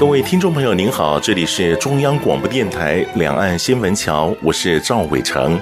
[0.00, 5.60] 各位听众朋友，您好，这里是中央广播电台两岸新闻桥，我是赵伟成。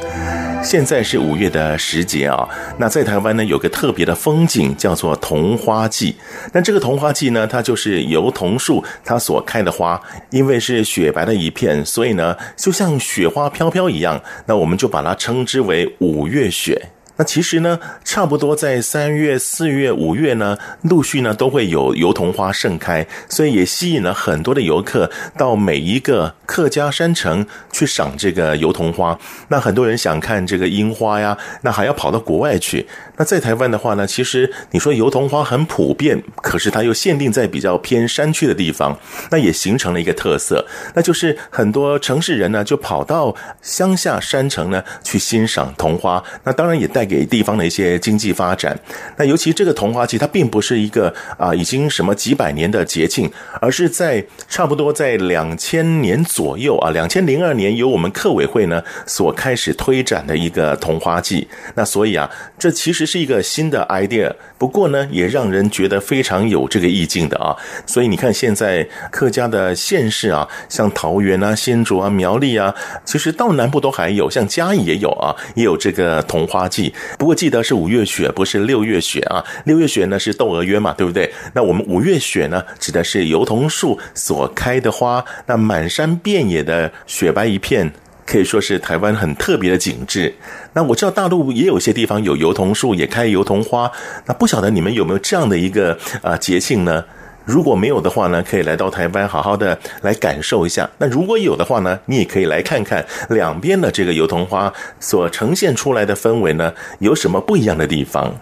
[0.63, 2.49] 现在是五月的时节啊，
[2.79, 6.15] 那在台湾呢，有个特别的风景叫做桐花季。
[6.53, 14.23] 那这个桐花季呢，它就是油桐树它所开的花，因为是雪白的一片，所以呢，就像雪花飘飘一样。
[14.47, 16.81] 那我们就把它称之为五月雪。
[17.19, 29.19] 那其实呢，差不多在三月、四月、五月呢，陆续呢都会有油桐花盛开，所以也吸引了很多的游客到每一个客家山城去赏这个油桐花。
[29.49, 32.87] 那很多人想看这个樱花呀，那还要跑到国外去。
[33.19, 38.99] 那在台湾的话呢，其实你说油桐花很普遍，可是它又限定在比较偏山区的地方，
[39.31, 46.23] 那也形成了一个特色，那就是很多城市人呢就跑到乡下山城呢去欣赏桐花。
[46.45, 48.79] 那当然也带给地方的一些经济发展，
[49.17, 53.31] 那尤其这个桐花季，它并不是一个啊已经什么几百年的节庆，
[53.61, 61.49] 而是在差不多在两千年左右啊，两千零二年由我们客委会呢所开始推展的一个桐花季。
[61.75, 67.57] 那所以啊，这其实是一个新的 idea，不过呢，也让人觉得非常有这个意境的啊。
[67.87, 72.75] 所以你看，现在客家的县市啊，像桃园啊、新竹啊、苗栗啊，
[73.07, 76.93] 其实到南部都还有，像嘉义也有啊，也有这个桐花季。
[77.19, 79.43] 不过记得是五月雪，不是六月雪啊。
[79.65, 81.33] 六月雪呢是窦娥冤嘛，对不对？
[81.55, 87.91] 那我们五月雪呢，指的是油桐树所开的花，那满山遍野的雪白一片，
[88.29, 90.35] 可以说是台湾很特别的景致。
[90.75, 93.91] 那我知道大陆也有些地方有油桐树，也开油桐花。
[94.27, 97.03] 那不晓得你们有没有这样的一个啊节庆呢？
[97.47, 100.87] 如果没有的话呢，可以来到台湾好好的来感受一下。
[100.99, 108.35] 那如果有的话呢，你也可以来看看两边的这个油桐花所呈现出来的氛围呢，有什么不一样的地方。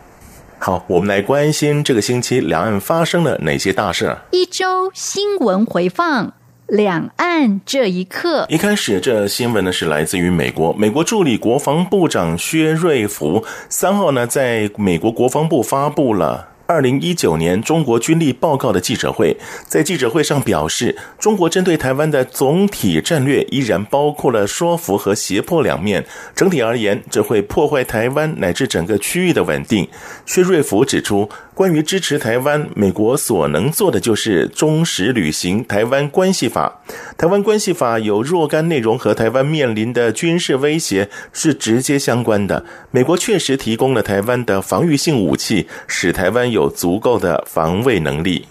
[0.58, 4.16] 好，我们来关心这个星期两岸发生了哪些大事。
[4.32, 6.32] 一周新闻回放，
[6.66, 8.46] 两岸这一刻。
[8.48, 16.48] 一开始这新闻呢是来自于美国，美国助理国防部长薛瑞福三号呢在美国国防部发布了。
[16.68, 19.36] 二零一九年中国军力报告的记者会，
[19.68, 26.04] 在记者会上表示，中国针对台湾的总体战略依然包括了说服和胁迫两面。
[26.34, 29.86] 整体而言，这会破坏台湾乃至整个区域的稳定。
[30.26, 36.82] 薛瑞福指出，关于支持台湾，美国所能做的就是忠实履行《台湾关系法》。
[37.16, 42.62] 《台湾关系法》有若干内容和台湾面临的军事威胁是直接相关的。
[42.90, 48.44] 美国确实提供了台湾的防御性武器，使台湾有足够的防卫能力。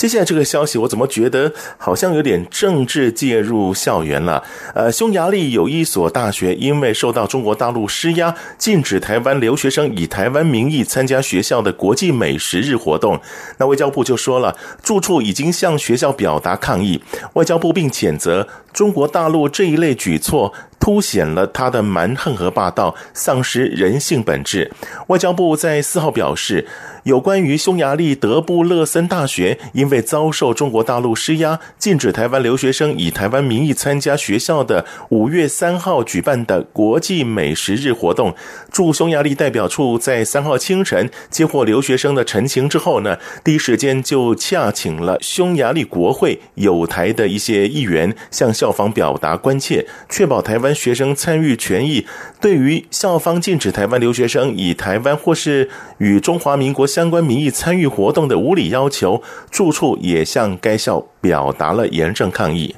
[0.00, 4.42] 接下来这个消息，我怎么觉得好像有点政治介入校园了？
[4.74, 13.20] 呃，匈牙利有一所大学因为受到中国大陆施压，禁止台湾留学生以台湾名义参加学校的国际美食日活动。
[13.58, 17.02] 那外交部就说了，住处已经向学校表达抗议。
[17.34, 20.54] 外交部并谴责中国大陆这一类举措。
[20.80, 24.72] 凸显了他的蛮横和霸道，丧失人性本质。
[25.08, 26.66] 外交部在四号表示，
[27.04, 38.34] 有关于匈牙利德布勒森大学因为遭受中国大陆施压，禁止台湾留学生以台湾名义参加学校的五月三号举办的国际美食日活动，
[38.72, 50.69] 驻匈牙利代表处在三号清晨接获留学生的陈情之后呢，第一时间就洽请了匈牙利国会有台的一些议员，向校方表达关切，确保台湾。
[50.74, 52.06] 学生参与权益，
[52.40, 62.76] 对于校方禁止台湾留学生以台湾或是与中华民国相关名义参与活动的无理要求，住处也向该校表达了严正抗议。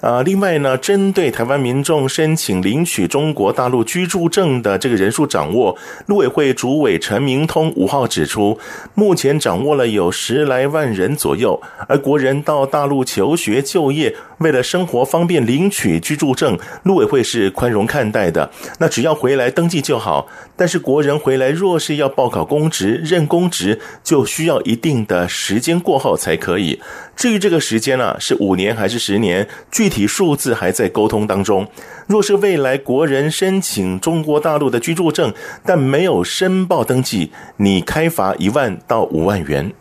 [0.00, 5.76] 啊，另外呢，针对台湾民众申请领取中国大陆居住证的这个人数掌握，
[6.06, 8.58] 陆委会主委陈明通五号指出，
[8.94, 18.50] 目前掌握了有十来万人左右，而国人到大陆求学就业，为了生活方便领取居住证，陆委会是宽容看待的。
[18.78, 20.28] 那只要回来登记就好。
[20.56, 26.80] 但是国人回来若是要报考公职、任公职，就需要一定的时间过后才可以。
[27.14, 31.68] 至于这个时间啊，是五年还是十年，具体数字还在沟通当中。
[32.06, 35.32] 若是未来国人申请中国大陆的居住证，
[35.64, 39.72] 但没有申报登记，你开罚一万到五万元。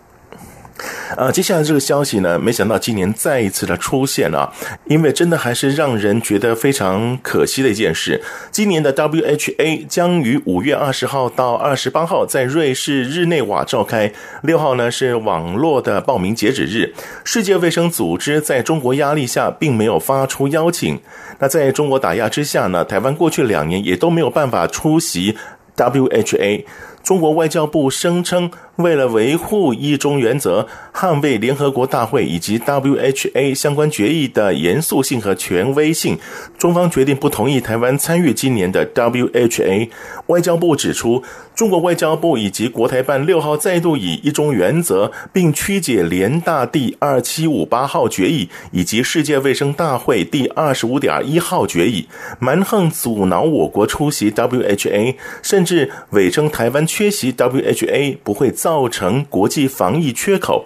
[1.16, 4.52] 呃，接下来这个消息呢，没想到今年再一次的出现了，
[4.88, 8.22] 因为真的还是让人觉得非常可惜的一件事。
[8.52, 14.12] 今年的 WHA 将于五月二十号到二十八号在瑞士日内瓦召开，
[14.44, 16.94] 六号呢是网络的报名截止日。
[17.24, 21.00] 世界卫生组织在中国压力下，并没有发出邀请。
[21.40, 25.38] 那在中国打压之下呢，台湾过去两年也都没有办法出席
[25.78, 26.66] WHA。
[27.04, 36.18] 中国外交部声称，为了维护一中原则，捍卫联合国大会以及 WHA 相关决议的严肃性和权威性，
[36.58, 39.90] 中方决定不同意台湾参与今年的 WHA。
[40.28, 41.22] 外交部指出，
[41.54, 52.08] 中国外交部以及国台办六号再度以一中原则，并曲解联大第二七五八号决议以及世界卫生大会第二十五点一号决议，
[52.40, 56.86] 蛮横阻挠我国出席 WHA，甚至伪称台湾。
[56.86, 60.66] 缺席 WHA 不会造成国际防疫缺口。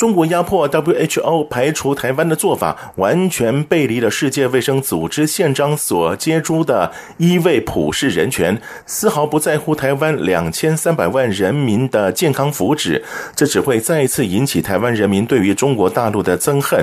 [0.00, 13.02] 中国压迫 WHO 排除台湾的做法，完全背离了世界卫生组织宪章所接诸的医卫普世人权，丝毫不在乎台湾两千三百万人民的健康福祉。
[13.36, 16.82] 这只会再一次引起台湾人民对于中国大陆的憎恨。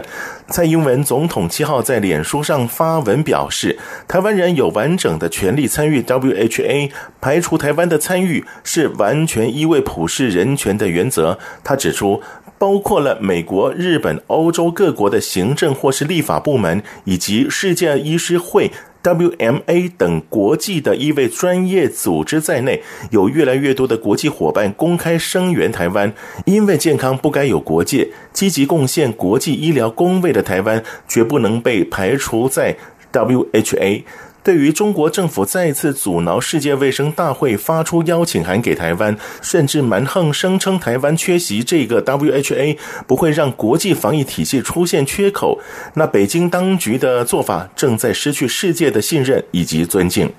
[0.49, 11.39] 蔡英文总统七号在脸书上发文表示，台湾人有完整的权利参与 WHA，排除台湾的参与是完全依卫普世人权的原则。
[11.63, 12.21] 他指出，
[12.59, 18.71] 包括了美国、日本、欧洲各国的行政或是立法部门，以及世界医师会
[19.03, 22.81] （WMA） 等国际的医卫专业组织在内，
[23.11, 26.11] 有越来越多的国际伙伴公开声援台湾，
[26.45, 32.75] 因为健康不该有国界，积极贡献国际医疗公卫的台湾，绝不能被排除在
[33.13, 34.03] WHA。
[34.47, 45.59] 对于中国政府再次阻挠世界卫生大会发出邀请函给台湾，甚至蛮横声称台湾缺席这个 WHA 不会让国际防疫体系出现缺口，
[45.95, 50.31] 那北京当局的做法正在失去世界的信任以及尊敬。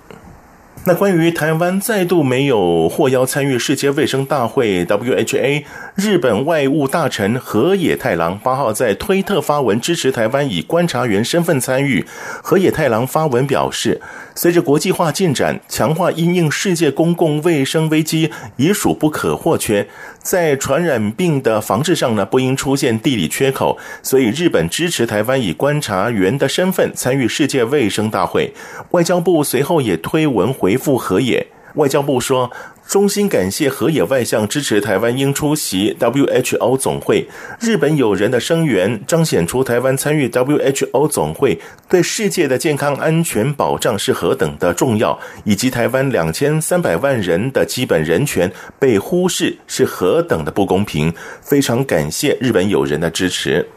[0.88, 5.62] 那关于台湾再度没有获邀参与世界卫生大会 （WHA），
[5.94, 12.06] 日本外务大臣河野太郎八号在推特发文支持台湾以观察员身份参与。
[12.42, 14.00] 河野太郎发文表示，
[14.34, 19.86] 随着国际化进展，强化因应世界公共卫生危机已属不可或缺。
[20.22, 28.54] 在传染病的防治上呢，不应出现地理缺口，所以日本支持台湾以观察员的身份参与世界卫生大会。
[28.92, 32.50] 外交部随后也推文回复河野，外交部说。
[32.88, 37.28] 衷心感谢河野外相支持台湾应出席 WHO 总会，
[37.60, 51.12] 日本友人的声援彰显出台湾参与 WHO 总会对世界的健康安全保障是何等的重要，以及台湾两千三百万人的基本人权被忽视是何等的不公平。
[51.42, 53.68] 非常感谢日本友人的支持。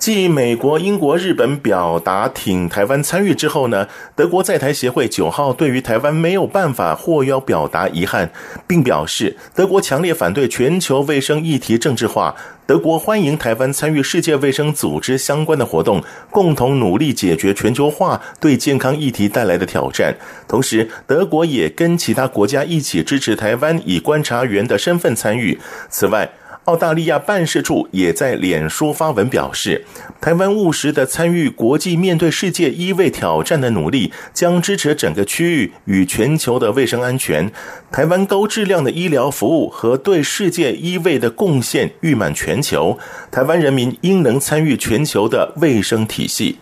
[0.00, 3.86] 继美国、英国、日本表达挺台湾参与之后呢，
[4.16, 8.32] 德国在台协会九号对于台湾没有办法获邀表达遗憾，
[8.66, 12.34] 并表示德国强烈反对全球卫生议题政治化。
[12.66, 20.16] 德国欢迎台湾参与世界卫生组织相关的活动，共同努力解决全球化对健康议题带来的挑战。
[20.48, 25.58] 同时，德国也跟其他国家一起支持台湾以观察员的身份参与。
[25.90, 26.30] 此外，
[26.64, 29.84] 澳大利亚办事处也在脸书发文表示，
[30.20, 37.50] 台湾务实的参与国际面对世界医卫挑战的努力，将支持整个区域与全球的卫生安全。
[37.90, 42.96] 台湾高质量的医疗服务和对世界医卫的贡献誉满全球，
[43.30, 46.58] 台湾人民应能参与全球的卫生体系。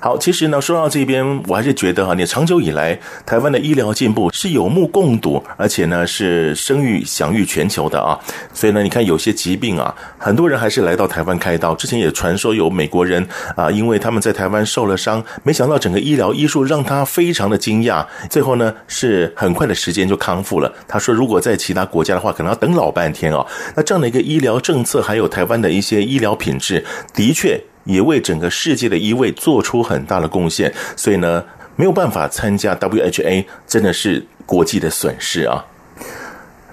[0.00, 8.16] 好，其实呢，说到这边，我还是觉得哈，你长久以来台湾的医疗进步是有目共睹，而且呢是声誉享誉全球的啊。
[8.54, 11.74] 所以呢，你看有些疾病啊，很多人还是来到台湾开刀。
[11.74, 13.26] 之前也传说有美国人
[13.56, 20.72] 啊，因为他们在台湾受了伤，没想到整个医疗医术让他非常的惊讶，最后呢是很快的时间就康复了。
[20.86, 23.44] 他说，如果在其他国家的话，可能要等老半天啊。
[23.74, 27.60] 那这样的一个医疗政策，还有台湾的一些医疗品质，的确。
[27.88, 31.42] 也为整个世界的医卫做出很大的贡献，所以呢，
[31.74, 35.64] 没有办法参加 WHA，真的是国际的损失啊。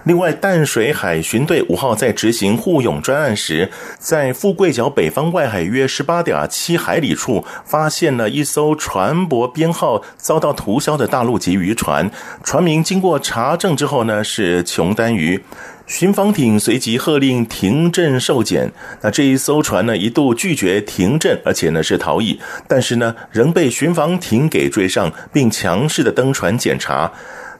[0.06, 12.12] 另外，淡水海巡队五号在执行护泳专案时，在富贵角北方外海约十八点七海里处，发现了一艘船舶编号遭到涂销的大陆籍渔船。
[12.44, 15.44] 船名经过查证之后呢，是琼丹鱼。
[15.88, 18.72] 巡防艇随即喝令停阵受检。
[19.02, 27.12] 那这一艘船呢，一度拒绝停阵，而且呢是逃逸，但是呢，仍被巡防艇给追上，并强势的登船检查。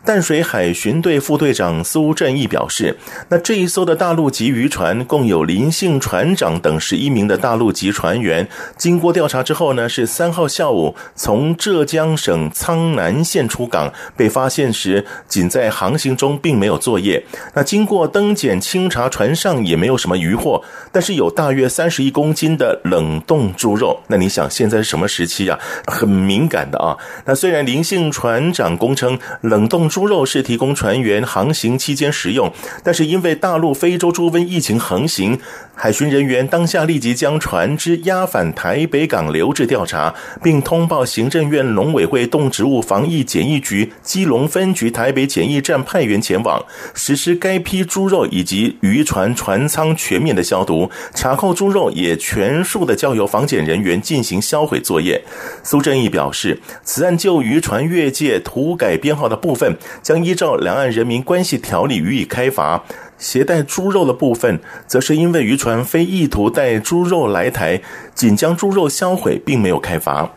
[0.06, 2.96] 淡水海巡队副队长苏正义表示，
[3.30, 8.48] 那这一艘的大陆级渔船共有林姓船长等十一名的大陆籍船员。
[8.78, 17.26] 经过调查之后呢，是三号下午从浙江省苍南县出港，被发现时仅在航行中，并没有作业。
[17.56, 24.00] 那经过登检清查，船上也没有什么渔获，但是有大约三十一公斤的冷冻猪肉。
[24.06, 25.58] 那你想，现在是什么时期啊？
[25.88, 26.96] 很敏感的啊。
[27.26, 29.90] 那虽然林姓船长供称冷冻。
[29.96, 32.52] 猪肉是提供船员航行期间食用，
[32.84, 35.40] 但是因为大陆非洲猪瘟疫情横行，
[35.76, 46.64] 海巡人员当下立即将船只押返台北港留置调查，并通报行政院农委会动植物防疫检疫局基隆分局台北检疫站派员前往
[46.94, 55.22] 实施该批猪肉以及渔船船舱全面的消毒，查扣猪肉也全数的交由防检人员进行销毁作业。
[55.62, 59.76] 苏正义表示，此案就渔船越界涂改编号的部分。
[60.02, 62.84] 将依照《两岸人民关系条例》予以开罚，
[63.18, 67.82] 携带猪肉的部分，则是因为渔船非意图带猪肉来台，
[68.14, 70.30] 仅将猪肉销毁，并没有开罚。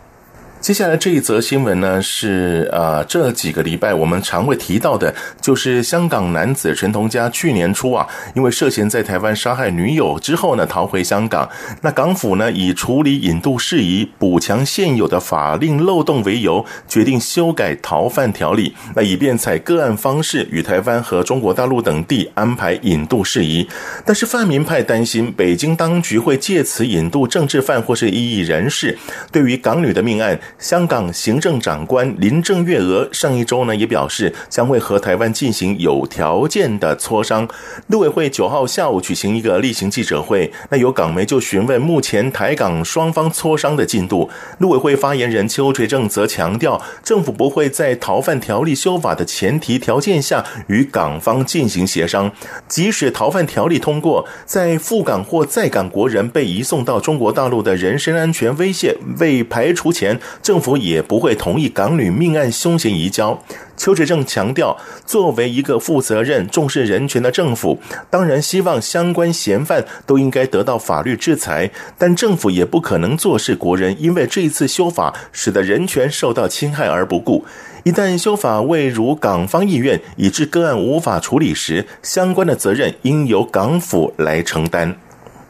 [0.68, 11.48] 接下来这一则新闻呢，是呃这几个礼拜我们常会提到的，就是香港男子陈同佳去年初啊，因为涉嫌在台湾杀害女友之后呢，逃回香港。
[11.80, 23.66] 那港府呢，以处理引渡事宜、补强现有的法令漏洞为由，决定修改逃犯条例，那以便采个案方式与台湾和中国大陆等地安排引渡事宜。
[24.04, 28.98] 但是泛民派担心，北京当局会借此引渡政治犯或是异议人士。
[29.32, 37.48] 对于港女的命案，香港行政长官林郑月娥上一周呢也表示，将会和台湾进行有条件的磋商。
[37.86, 44.28] 陆委会九号下午举行一个例行记者会，那有港媒就询问目前台港双方磋商的进度。
[44.58, 52.32] 陆委会发言人邱垂正则强调，政府不会在逃犯条例修法的前提条件下与港方进行协商。
[52.66, 60.18] 即使逃犯条例通过，在赴港或在港国人被移送到中国大陆的人身安全威胁未排除前，
[60.48, 63.38] 政府也不会同意港女命案凶嫌移交。
[63.76, 64.74] 邱志正强调，
[65.04, 67.78] 作为一个负责任、重视人权的政府，
[68.08, 77.44] 当然希望相关嫌犯都应该得到法律制裁，但政府也不可能坐视国人因为这一次修法使得人权受到侵害而不顾。
[77.84, 84.96] 一旦修法未如港方意愿，以致个案无法处理时，相关的责任应由港府来承担。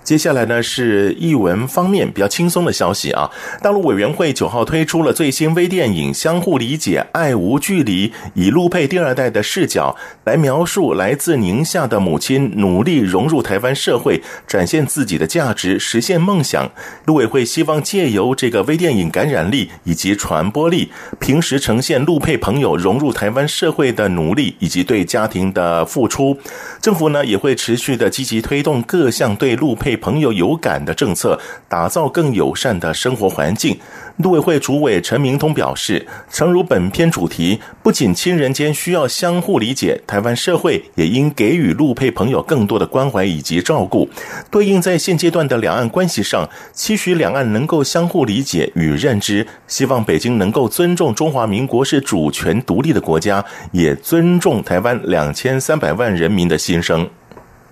[0.09, 16.71] 接下来呢是译文方面比较轻松的消息啊，大陆委员会九号推出了最新微电影《相互理解，爱无距离》，以陆配第二代的视角来描述来自宁夏的母亲努力融入台湾社会，展现自己的价值，实现梦想。
[17.05, 26.39] 陆委会希望借由这个微电影感染力以及传播力，平时呈现陆配朋友融入台湾社会的努力以及对家庭的付出。
[26.81, 29.98] 政府呢也会持续的积极推动各项对陆配。
[29.99, 31.39] 朋友有感的政策，
[31.69, 33.79] 打造更友善的生活环境。
[34.17, 44.09] 陆委会主委陈明通表示，诚如本片主题，不仅亲人间需要相互理解，台湾社会也应给予陆配朋友更多的关怀以及照顾。
[44.51, 57.09] 对应在现阶段的两岸关系上，期许两岸能够相互理解与认知，希望北京能够尊重中华民国是主权独立的国家，也尊重台湾两千三百万人民的心声。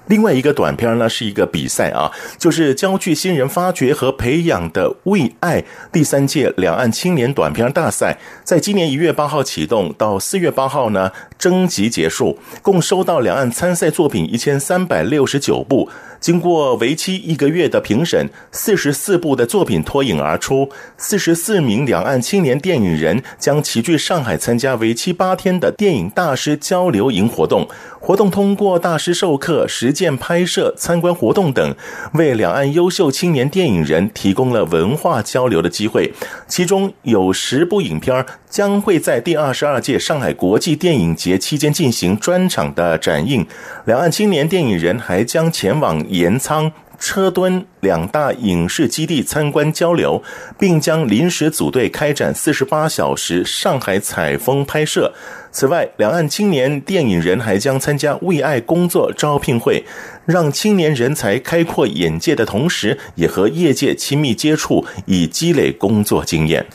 [0.06, 15.88] 另外一个短片呢，是一个比赛啊，就是焦距新人发掘和培养的“为爱”第三届两岸青年短片大赛，在今年一月八号启动，到四月八号呢征集结束，共收到两岸参赛作品一千三百六十九部。
[16.18, 27.68] 经过为期一个月的评审，四十四部的作品脱颖而出，四十四名两岸青年电影人将齐聚上海参加为期八天的电影大师交流营活动。
[28.00, 31.74] 活动通过大师授课、实件拍摄、参观活动等，
[32.12, 36.12] 为两岸优秀青年电影人提供了文化交流的机会。
[36.46, 43.46] 其中有十部影片将会在第二十二届上海国际电影节期间进行专场的展映。
[43.86, 45.96] 两岸青年电影人还将前往。
[46.08, 50.22] 盐仓、车墩两大影视基地参观交流，
[50.58, 55.12] 并将临时组队开展四十八小时上海采风拍摄。
[55.50, 59.84] 此外，两岸青年电影人还将参加为爱工作招聘会，
[60.26, 66.66] 让青年人才开阔眼界的同时，也和业界亲密接触，以积累工作经验。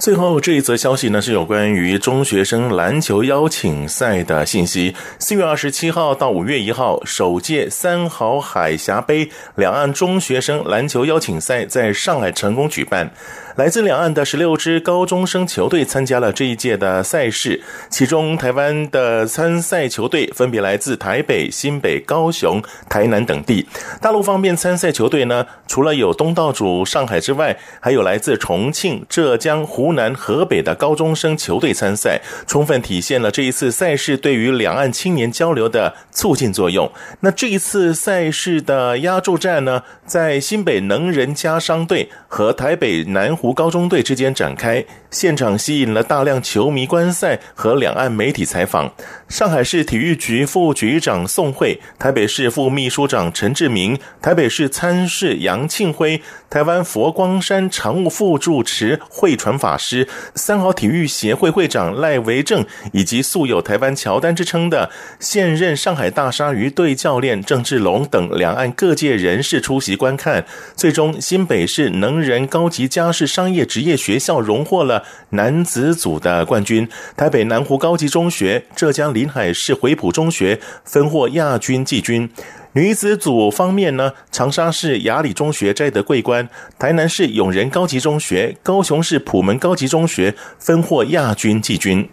[0.00, 4.96] 最后这一则消息呢，是有关于中学生篮球邀请赛的信息。
[5.18, 13.10] 四月二十七号到五月一号，首届三好海峡杯两岸中学生篮球邀请赛在上海成功举办。
[13.56, 23.66] 来自两岸的十六支高中生球队参加了这一届的赛事，其中台湾的参赛球队分别来自台北、新北、高雄、台南等地。
[24.00, 36.90] 大陆方面参赛球队呢，除了有东道主上海之外，还有来自重庆、浙江、湖南、河北的高中生球队参赛，充分体现了这一次赛事对于两岸青年交流的促进作用。
[37.20, 48.92] 那这一次赛事的压轴战呢，在新北能仁家商队和台北南湖高中队之间展开，现场吸引了大量球迷观赛和两岸媒体采访。
[49.30, 56.20] 上海市体育局副局长宋慧、台北市副秘书长陈志明、台北市参事杨庆辉、
[56.50, 70.44] 台湾佛光山常务副住持慧传法师、三好体育协会会长赖维正，以及素有台湾乔丹之称的现任上海大鲨鱼队教练郑志龙等两岸各界人士出席观看。
[70.76, 82.28] 最终，新北市能仁高级家事商业职业学校荣获了男子组的冠军，台北南湖高级中学、浙江临海市回浦中学分获亚军季军。
[82.72, 92.08] 女子组方面呢，长沙市雅礼中学摘得桂冠，台南市永仁高级中学、高雄市普门高级中学分获亚军季军。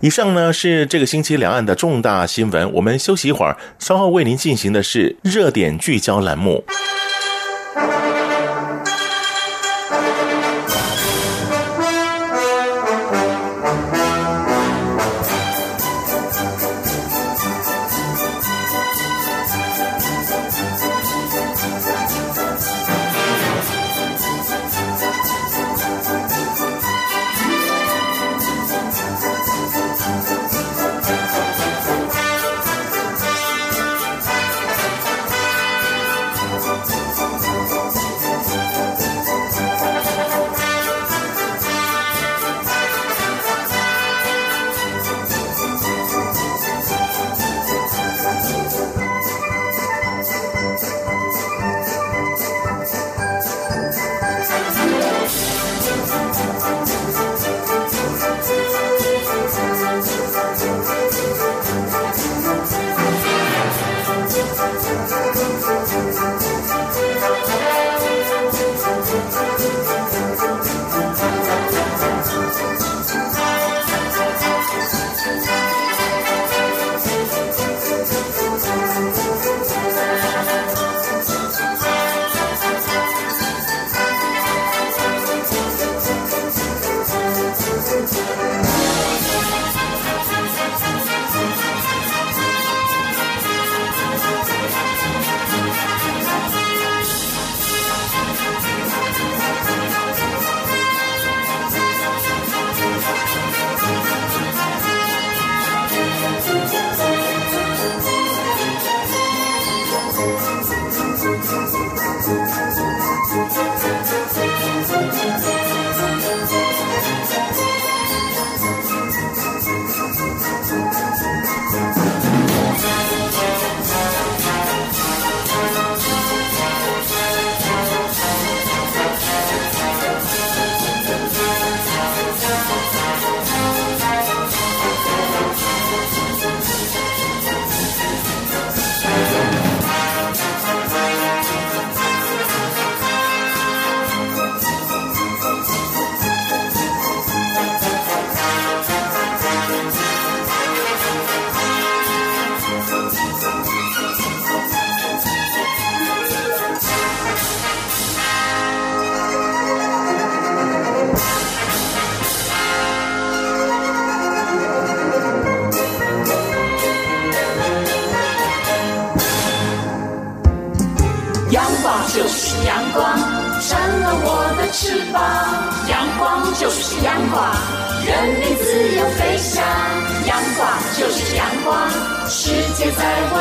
[0.00, 6.64] 以上呢是这个星期两岸的重大新闻，我们休息一会儿，稍后为您进行的是热点聚焦栏目。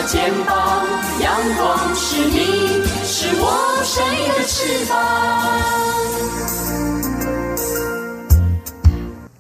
[0.03, 0.85] 肩膀，
[1.21, 4.97] 阳光是你，是我生命的翅膀。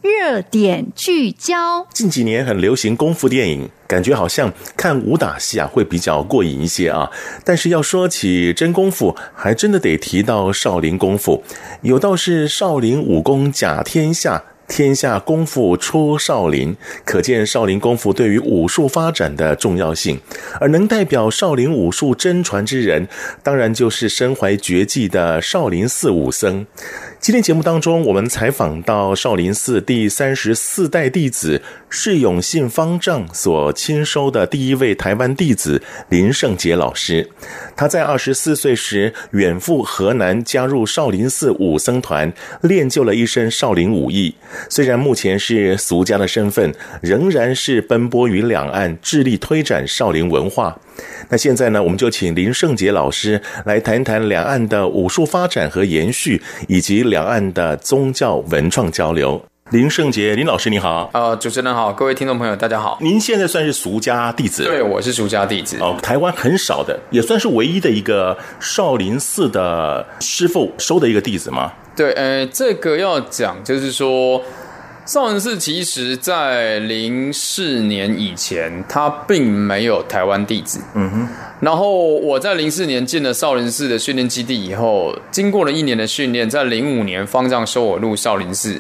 [0.01, 7.09] 热点聚焦，近几年很流行功夫电影，感觉好像看武打戏啊会比较过瘾一些啊。
[7.45, 11.43] 但是要说起真功夫，还真的得提到少林功夫。
[11.81, 14.43] 有道是少林武功甲天下。
[14.67, 16.75] 天下功夫出少林，
[17.05, 20.19] 可见少林功夫对于武术发展的重要性。
[20.59, 23.07] 而能代表少林武术真传之人，
[23.41, 26.65] 当然就是身怀绝技的少林寺武僧。
[27.19, 37.27] 今天节目当中，我们采访到少林寺第三十四代弟子释永信方丈所亲收的第一位台湾弟子林圣杰老师。
[37.75, 44.35] 他在二十四岁时远赴河南，加入少林寺武僧团，练就了一身少林武艺。
[44.69, 50.79] 虽然目前是俗家的身份，仍然是奔波于两岸，致力推展少林文化。
[51.29, 59.43] 那现在呢，我们就请林圣杰老师来谈谈两岸的武术发展和延续，以及两岸的宗教文创交流。
[59.71, 61.09] 林圣杰，林老师你好。
[61.13, 62.97] 呃，主持人好，各位听众朋友大家好。
[63.01, 64.63] 您现在算是俗家弟子？
[64.63, 65.77] 对，我是俗家弟子。
[65.81, 71.73] 哦，台湾很少的，也算是唯一的一个少林寺的师傅收的一个弟子吗？
[71.95, 74.41] 对，呃，这个要讲就是说。
[75.05, 80.81] 少林寺其实，在零四年以前，他并没有台湾弟子。
[80.95, 81.27] 嗯哼。
[81.59, 88.79] 然后我在零四年进了少林寺的训练基地以后，经过了一年的训练，在零五年方丈收我入少林寺。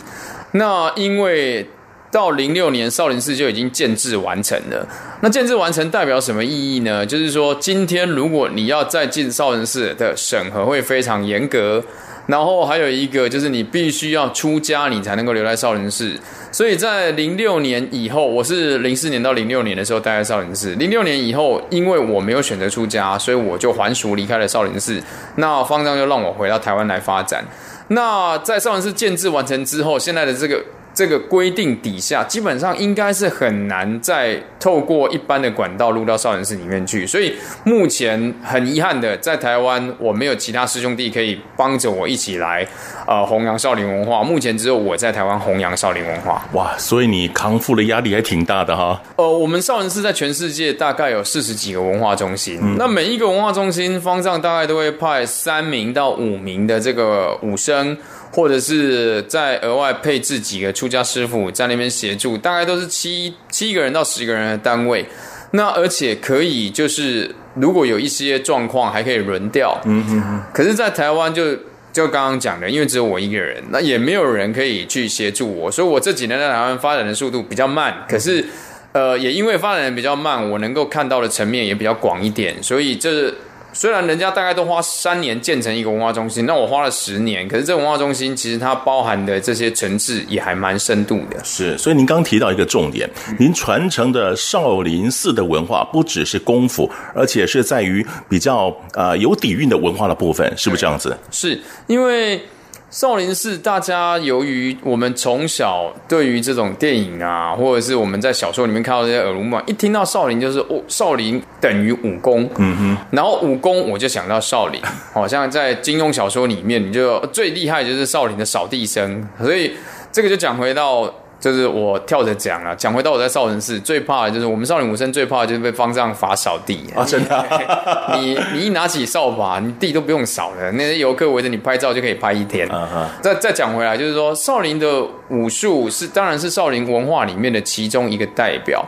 [0.51, 1.67] 那因为
[2.11, 4.87] 到零六年少林寺就已经建制完成了。
[5.21, 7.05] 那建制完成代表什么意义呢？
[7.05, 11.83] 就是说，今天如果你要再进少林寺的审核会非常严格。
[12.27, 16.15] 然后还有一个就是你必须要出家，你才能够留在少林寺。
[16.51, 20.75] 所以在零六年以后，我是零四年到零六年的时候待在少林寺。
[20.75, 25.01] 零六年以后，因为我没有选择出家，所以我就还俗离开了少林寺。
[25.37, 27.43] 那方丈就让我回到台湾来发展。
[27.87, 30.63] 那在少林寺建制完成之后，现在的这个。
[30.97, 37.05] 这个规定底下，基本上应该是很难再透过一般的管道入到少林寺里面去。
[37.05, 42.67] 所以目前很遗憾的，在台湾我没有其他师兄弟可以帮着我一起来，
[43.05, 44.23] 呃，弘扬少林文化。
[44.23, 46.43] 目前只有我在台湾弘扬少林文化。
[46.53, 48.99] 哇，所以你扛负的压力还挺大的哈。
[49.17, 57.95] 呃，我们少林寺在全世界大概有四十几个文化中心，嗯、那每一个文化中心方丈大概都会派三名到五名的这个武生。
[58.31, 65.05] 或者是再额外配置几个出家师傅在那边协助，大概都是七七个人到十个人的单位。
[65.51, 69.79] 那而且可以就是如果有一些状况，还可以轮调。
[69.85, 70.43] 嗯嗯嗯。
[70.53, 71.55] 可是，在台湾就
[71.93, 78.05] 就刚刚讲的，因为只有我一个人，那也没有人可以去协助我，所以我这几年在台湾发展的速度比较慢。
[78.09, 78.45] 可是，
[78.91, 83.33] 呃，也因为发展的比较慢，我能够看到的层面也比较广一点，所以这。
[83.77, 91.39] 虽然人家大概都花三年建成一个文化中心，那我花了十年，可是这个文化中心其实它包含的这些层次也还蛮深度的。
[91.43, 101.15] 是，所以您刚提到一个重点，您传承的少林寺的文化不只是功夫，而且是在于比较呃有底蕴的文化的部分，是不是这样子？
[101.29, 102.41] 是因为。
[102.89, 114.81] 少林寺，大家由于我们从小对于这种电影啊，或者是我们在小说里面看到这些耳濡目染，一听到少林就是哦，少林等于武功，嗯哼，然后武功我就想到少林，
[115.13, 119.73] 好像在金庸小说里面，你就最厉害就是少林的扫地僧，所以
[120.11, 121.13] 这个就讲回到。
[121.39, 127.05] 就是我跳着讲啊，讲回到我在少林寺最怕的就是我们少林武僧最怕的就是被方丈罚扫地啊！
[127.05, 127.45] 真的，
[128.17, 132.67] 你你一拿起扫把，你地都不用扫了，那些游客围着你拍照就可以拍一天。
[132.69, 133.07] Uh huh.
[133.21, 138.83] 再再讲回来，就是说少林的武术是当然是少林文化里面的其中一个代表。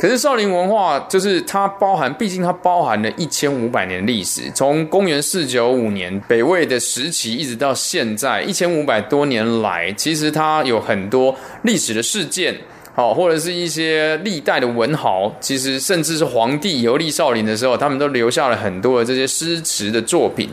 [0.00, 12.56] 可是少林文化就是它包含，毕竟它包含了一千五百年历史，从公元四九五年北魏的时期一直到现在一千五百多年来，其实它有很多历史的事件，
[12.94, 20.48] 好，或者是一些历代的文豪，其实甚至是皇帝游历少林的时候，他们都留下了很多的这些诗词的作品，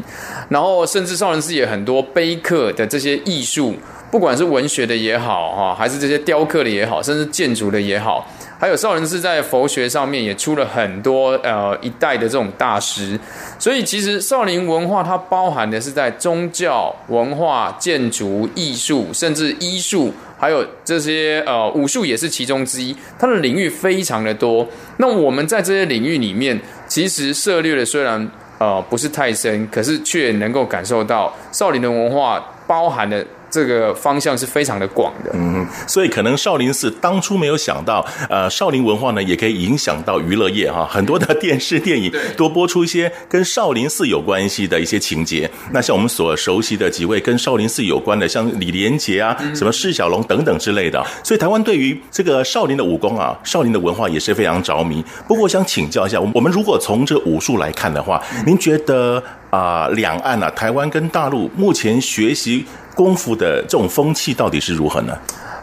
[0.49, 3.75] 然后甚至少林寺也很多碑刻的这些艺术，
[4.09, 8.25] 不管是文学的也好，哈，还是这些雕刻的也好，甚至建筑的也好。
[8.59, 13.19] 还有少林寺在佛学上面也出了很多呃一代的这种大师，
[13.59, 24.67] 所以其实少林文化它包含的是在宗教、文化、建筑、艺术，甚至医术，还有这些呃武术也是其中之一，它的领域非常的多。
[24.97, 35.31] 那我们在这些领域里面，其实涉猎的虽然呃不是太深，可是却能够感受到少林的文化包含的这个方向是非常的广的。
[35.33, 45.49] 嗯，所以可能少林寺当初没有想到，呃，少林文化呢也可以影响到娱乐业哈，很多的电视电影多播出一些跟少林寺有关系的一些情节。
[45.71, 51.03] 那像我们所熟悉的几位跟少林寺有关的，像李连杰啊、什么释小龙等等之类的。
[51.23, 55.03] 所以台湾对于这个少林的武功啊、少林的文化也是非常着迷。
[55.27, 62.65] 不过我想请教一下，我们如果从这个武术来看的话，您觉得啊，两岸啊，台湾跟大陆目前学习
[62.97, 65.15] 功夫的这种风气到底是如何呢？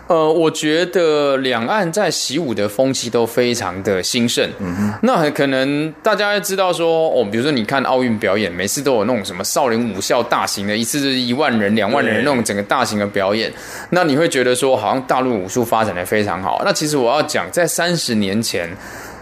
[0.06, 4.46] 呃，我觉得两岸在习武的风气都非常的兴盛。
[4.60, 13.50] 嗯哼，那很可能大家知道说，哦，比如说你看奥运表演，每次都有那种什么少林武校大型的，一次是一万人、两万人那种整个大型的表演，
[13.90, 16.60] 那你会觉得说，好像大陆武术发展的非常好。
[16.64, 18.68] 那其实我要讲，在三十年前，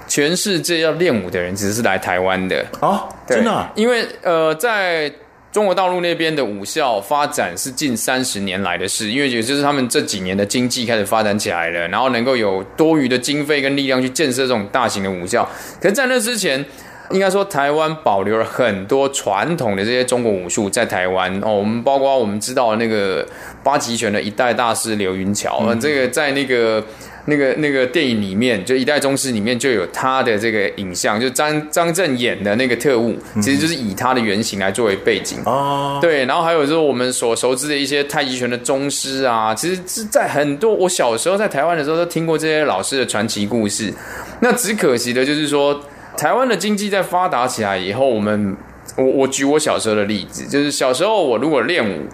[0.09, 5.11] 全世界要练武的人只是来台湾的哦，真的，因为呃，在。
[5.53, 15.47] 中国大陆那边的武校发展是近三十年来的事，因为也就是他们这几年的经济开始发展起来了，然后能够有多余的经费跟力量去建设这种大型的武校。
[15.79, 16.65] 可是，在那之前，
[17.11, 21.53] 应该说台湾保留了很多传统的这些中国武术在台湾哦。
[21.53, 23.27] 我们包括我们知道的那个
[23.63, 26.83] 八极拳的一代大师刘云桥，嗯，这个在那个。
[27.27, 35.99] 那个那个电影里面，就《一代宗师》里面就有他的这个影像，就张张震演的那个特务，其实就是以他的原型来作为背景哦。
[36.03, 43.93] 对，然后还有就是我们所熟知的一些太极拳的宗师啊，其实是在很多我小时候在台湾的时候都听过这些老师的传奇故事。
[44.41, 45.81] 那只可惜的就是说，
[46.17, 48.57] 台湾的经济在发达起来以后，我们
[48.97, 52.07] 我我举我小时候的例子，就是小时候我如果练武。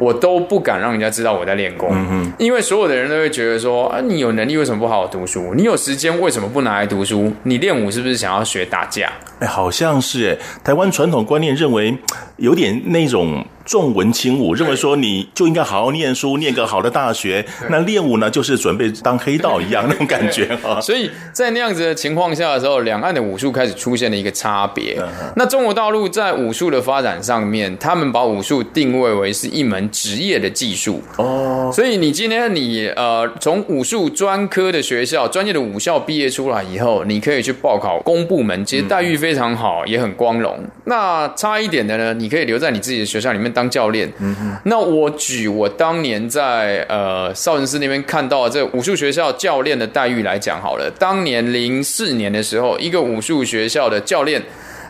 [0.00, 1.94] 我都不敢让人家知道我在练功，
[2.38, 5.52] 因为所有的人都会觉得说啊，你有能力为什么不好好读书？
[5.54, 7.30] 你有时间为什么不拿来读书？
[7.42, 9.12] 你练武是不是想要学打架？
[9.40, 11.96] 哎，好像是哎，台湾传统观念认为
[12.38, 13.44] 有点那种。
[13.70, 17.46] 重文轻武，认为说你就应该好好念书，念个好的大学。
[17.68, 20.80] 那练武呢，就是准备当黑道一样那种感觉啊。
[20.80, 25.00] 所以在那样子的情况下的时候，两岸的武术开始出现了一个差别。
[25.36, 31.70] 那中国大陆在武术的发展上面，他们把武术定位为是一门职业的技术哦。
[31.72, 40.58] 所以你今天你呃从武术专科的学校、专业的武校毕业出来以后，你可以去报考公部门，其实待遇非常好，也很光荣。
[40.86, 43.59] 那差一点的呢，你可以留在你自己的学校里面当。
[43.60, 50.90] 当教练，嗯那我举我当年在呃少林寺那边看到的这武术学校教练的待遇来讲好了。
[50.98, 54.42] 当年零四年的时候，一个武术学校的教练，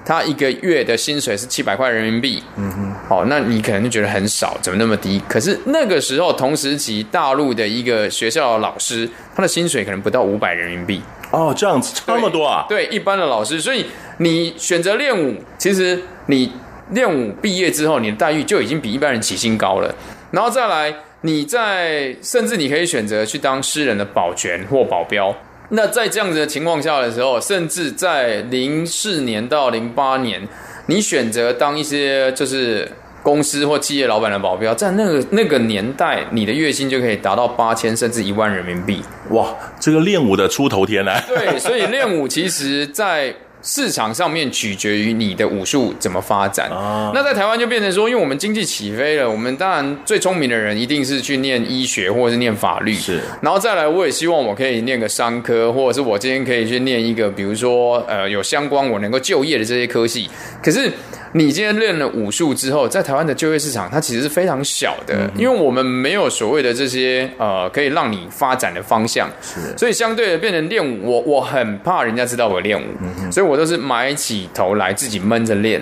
[0.05, 2.41] 他一个月的薪水是七百块人民币。
[2.57, 5.21] 嗯哼，好，那你可能就觉得很少，怎么那么低？
[5.29, 11.03] 可是那个时候同时期大陆的一个学校的老师，他的薪水可能不到五百人民币。
[11.33, 12.67] 哦，这样子差那么多啊？
[12.69, 13.87] 对，一般的老师，所以
[14.19, 16.53] 你选择练武，其实你。
[16.92, 19.94] 练武毕业之后，你的待遇就已经比一般人起薪高了。
[20.31, 25.35] 然后再来，你在甚至你可以选择去当诗人的保全或保镖。
[25.70, 30.46] 那在这样子的情况下的时候，甚至在零四年到零八年，
[30.87, 32.90] 你选择当一些就是
[33.22, 39.00] 公司或企业老板的保镖，在那个那个年代，你的月薪就可以达到八千甚至一万人民币。
[39.31, 41.22] 哇，这个练武的出头天啊！
[41.29, 46.68] 对，所以练武其实，在市场上面取决于你的武术怎么发展。
[46.70, 52.94] 哦、那在台湾就变成说，因为我们经济起飞了，我们当然最聪明的人一定是去念医学或者是念法律。
[52.94, 60.29] 是，然后再来，我也希望我可以念个商科，或者是我今天可以去念一个，比如说呃有相关我能够就业的这些科系。
[60.62, 60.90] 可是。
[61.33, 75.81] 你今天练了武术之后，在台湾的就业市场，它其实是非常小的，因为我们没有所谓的这些呃可以让你发展的方向，是，所以相对的变成练武，我我很怕人家知道我练武，所以我都是埋起头来自己闷着练，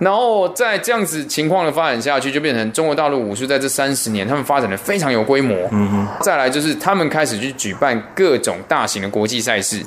[0.00, 5.56] 然后在这样子情况的发展下去，就变成中国大陆武术在这三十年，他们发展的非常有规模，
[6.20, 9.80] 再来就是他们开始去举办各种大型的国际赛事。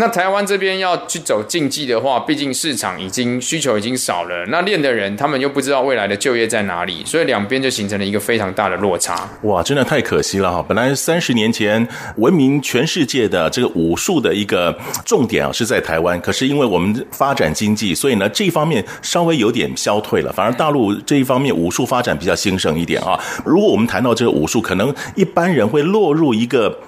[0.00, 9.28] 那台湾这边要去走竞技的话，毕竟市场已经需求已经少了，那练的人他们又不知道未来的就业在哪里，所以两边就形成了一个非常大的落差。
[9.42, 10.64] 哇，真的太可惜了哈！
[10.68, 11.84] 本来三十年前
[12.14, 14.72] 闻名全世界的这个武术的一个
[15.04, 23.18] 重点啊是在台湾，可是因为我们发展经济，所以呢这一方面稍微有点消退了，反而大陆这一方面武术发展比较兴盛一点啊。
[23.44, 26.78] 如果我们谈到这个武术，可能一般人会落入一个。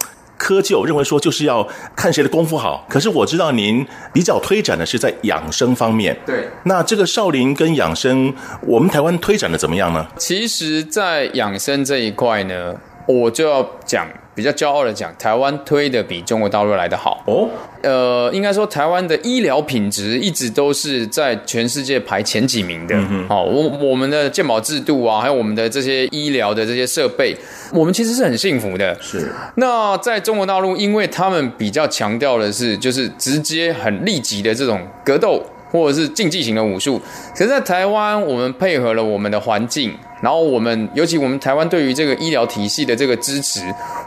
[0.40, 6.18] 窠臼认为说就是要看谁的功夫好，可是我知道您比较推展的是在养生方面。
[6.24, 10.06] 对，那这个少林跟养生，我们台湾推展的怎么样呢？
[10.16, 12.74] 其实，在养生这一块呢，
[13.10, 14.06] 我就要讲。
[14.32, 17.46] 比较骄傲的讲，台湾推的比中国大陆来的好哦。
[17.82, 22.94] 呃，应该说台湾的医疗品质一直都是在全世界排前几名的。
[23.10, 27.36] 嗯、哦，我我们的健保制度啊，还有我们的这些医疗的这些设备，
[27.74, 28.96] 我们其实是很幸福的。
[29.02, 29.30] 是。
[29.56, 36.98] 那在中国大陆，因为他们比较强调的是，就是直接很立即的这种格斗或者是竞技型的武术。
[37.36, 39.92] 可是，在台湾，我们配合了我们的环境。
[40.20, 43.60] 然后我们，尤其我们台湾对于这个医疗体系的这个支持，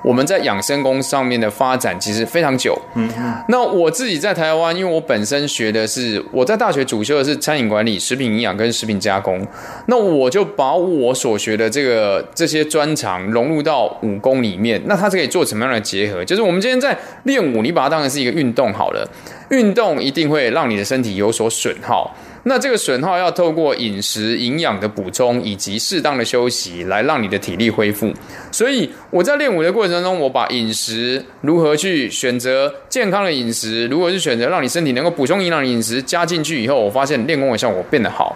[0.03, 2.79] 我们在养生功上面的发展其实非常久。
[2.95, 3.33] 嗯嗯。
[3.49, 9.45] 那我自己在台湾，因为我本身学的是，我在大学主修的是餐饮管理、食品营养跟食品加工，
[9.87, 14.81] 那我就把我所学的这个这些专长融入到武功里面。
[14.85, 16.23] 那它是可以做什么样的结合？
[16.23, 19.07] 就是我们今天在练武，你把它当成是一个运动好了，
[19.49, 22.15] 运动一定会让你的身体有所损耗。
[22.43, 28.13] 那这个损耗要透过饮食营养的补充以及适当的休息来让你的体力恢复。
[28.51, 38.35] 所以我在练舞的过程中，我把饮食如何去选择健康的饮食，如何去选择让你身体能够补充营养的饮食加进去以后，我发现练功的效果变得好。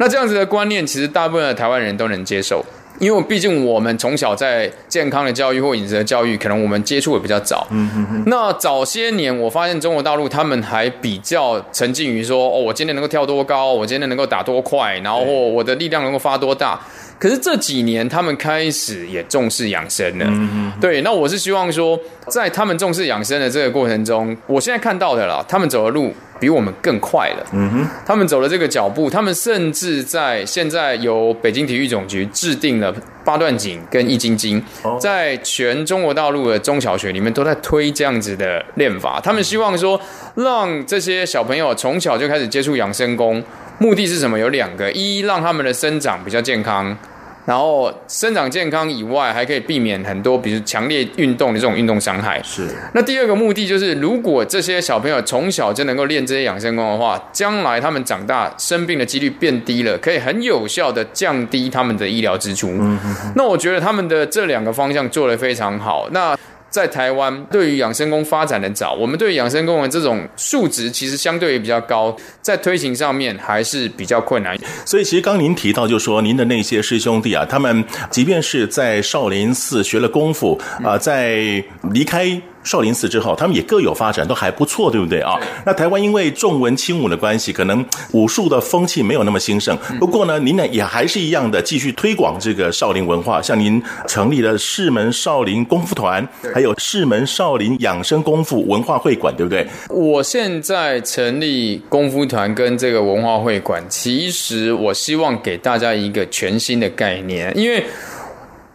[0.00, 2.64] 那这样子的观念，其实大部分的台湾人都能接受。
[3.00, 7.66] 因为毕竟我们从小在健康的教育或饮食的教育，可能我们接触的比较早。
[7.70, 8.22] 嗯嗯嗯。
[8.26, 16.80] 那早些年，我发现中国大陆他们还比较沉浸于说，哦，我今天能够跳多高，我今天能够打多快，然后我的力量能够发多大。
[17.18, 20.24] 可是这几年，他们开始也重视养生了。
[20.28, 20.72] 嗯嗯。
[20.80, 27.46] 对，那我是希望说，在他们重视养生的这个过程中，我现在看到的啦，他们走的路比我们更快了。
[27.52, 27.86] 嗯哼。
[28.06, 32.94] 他们走了这个脚步，他们甚至在现在由北京体育总局制定了
[33.24, 34.62] 八段锦跟易筋经，
[35.00, 39.20] 在全中国大陆的中小学里面都在推这样子的练法。
[39.20, 40.00] 他们希望说，
[40.34, 43.42] 让这些小朋友从小就开始接触养生功。
[43.78, 44.38] 目的是什么？
[44.38, 46.96] 有两个：一，让他们的生长比较健康，
[47.44, 52.40] 然后生长健康以外，还可以避免很多，比如强烈运动的这种运动伤害。
[52.42, 52.68] 是。
[52.94, 62.70] 那第二个目的就是，如果这些小朋友从小就能够练这些养生功的话，将来他们长大生病的几率变低了，可以很有效的降低他们的医疗支出。
[62.70, 63.32] 嗯哼哼。
[63.36, 66.08] 那我觉得他们的这两个方向做得非常好。
[66.12, 66.36] 那。
[66.74, 74.58] 在台湾，对于养生功发展的早，我们对养生功的这种数值其实相对也比较高，在推行上面还是比较困难。
[74.84, 82.42] 所以，其实刚您提到，就说您的那些师兄弟啊，他们即便是在少林寺学了功夫啊，在离开。
[82.64, 85.38] 少林寺之后，他们也各有发展，都还不错，对不对啊？
[85.64, 89.76] 那台湾因为重文轻武的关系，可能武术的风气没有那么兴盛。
[90.00, 99.66] 不过呢，您呢也还是一样的继续推广这个少林文化，像您成立了世门少林功夫团，还有世门少林养生功夫文化会馆，对不对？
[99.90, 107.84] 我现在成立功夫团跟这个文化会馆，其实我希望给大家一个全新的概念，因为。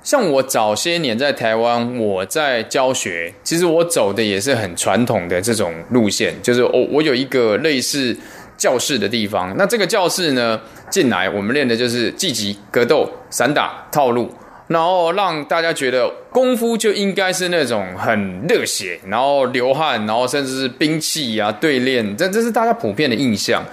[0.02, 8.16] 像我早些年在台湾，我在教学，其实我走的也是很传统的这种路线，就是我我有一个类似
[8.58, 9.54] 教室的地方。
[9.58, 10.60] 那这个教室呢，
[10.90, 14.30] 进来我们练的就是技击、格斗、散打、套路，
[14.68, 23.64] 然后让大家觉得功夫就应该是那种很热血，然后流汗，然后甚至是兵器啊对练，这这是大家普遍的印象。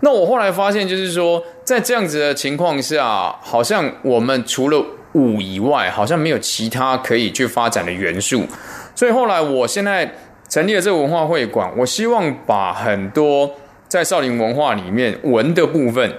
[0.00, 8.46] 那我后来发现，就是说在这样子的情况下，好像我们除了五以外，好像没有其他可以去发展的元素，
[8.94, 10.14] 所以后来我现在
[10.48, 13.50] 成立了这个文化会馆，我希望把很多
[13.88, 16.14] 在少林文化里面文的部分，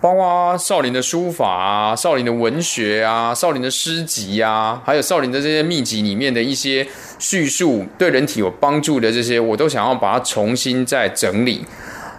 [0.00, 6.86] 包括少林的书法啊、少林的文学啊、少林的诗集啊，还有少林的这些秘籍里面的一些
[7.18, 11.64] 叙述，对人体有帮助的这些，我都想要把它重新再整理。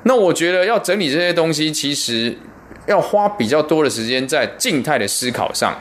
[0.04, 2.36] 那我觉得要整理这些东西，其实
[2.88, 5.76] 要花比较多的时间在静态的思考上。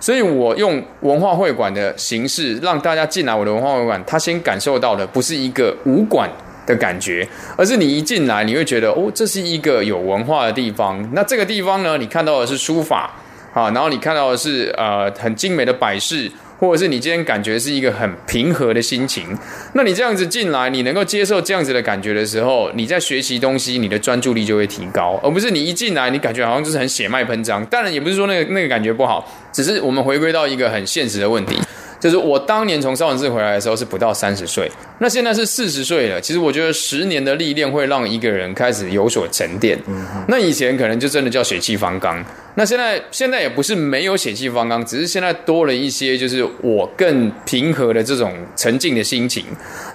[0.00, 6.30] 所以我用文化会馆的形式，让大家进来我的文化会馆，他先感受到的不是一个武馆
[6.66, 11.08] 的感觉，而是你一进来，你会觉得哦，这是一个有文化的地方。
[11.12, 13.10] 那这个地方呢，你看到的是书法
[13.52, 16.30] 啊，然后你看到的是呃很精美的摆饰。
[16.58, 19.36] 或者是你今天感觉是一个很平和的心情，
[19.74, 27.64] 那你这样子进来，你能够接受这样子的感觉的时候，你在学习东西，你的专注力就会提高，而不是你一进来，你感觉好像就是很血脉喷张。
[27.66, 31.56] 当然，也不是说那个那个感觉不好，只是我们回归到一个很现实的问题，
[32.00, 39.78] 就是我当年从少林寺回来的时候是不到三十岁，那现在是四十岁了，其实我觉得十年的历练会让一个人开始有所沉淀。
[39.86, 42.24] 嗯、那以前可能就真的叫血气方刚，
[42.56, 49.44] 那现在现在也不是没有血气方刚，只是现在多了一些，就是我更平和的这种沉静的心情。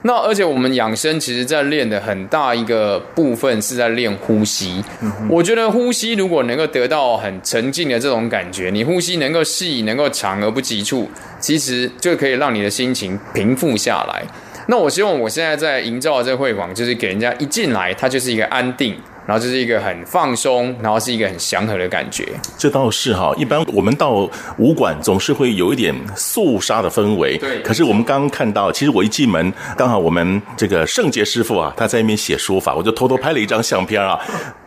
[0.03, 4.81] 那而且我们养生其实在练的很大一个部分是在练呼吸。
[5.01, 11.09] 嗯、我觉得呼吸如果能够得到很沉静的这种感觉，你呼吸能够细、能够长而不急促，
[11.41, 14.23] 其实就可以让你的心情平复下来。
[14.67, 18.95] 那我希望我现在在营造的这个会馆，就是给人家一进来，它就是一个安定，
[19.25, 22.27] 然后就是一个很放松，然后是一个很祥和的感觉。
[22.57, 27.37] 这倒是哈，一般我们到武馆总是会有一点肃杀的氛围。
[27.37, 27.61] 对。
[27.61, 34.17] 可是我们刚刚看到，其实我一进门，刚好我们这个圣杰师傅啊，他在那边写书法，我就偷偷拍了一张相片啊。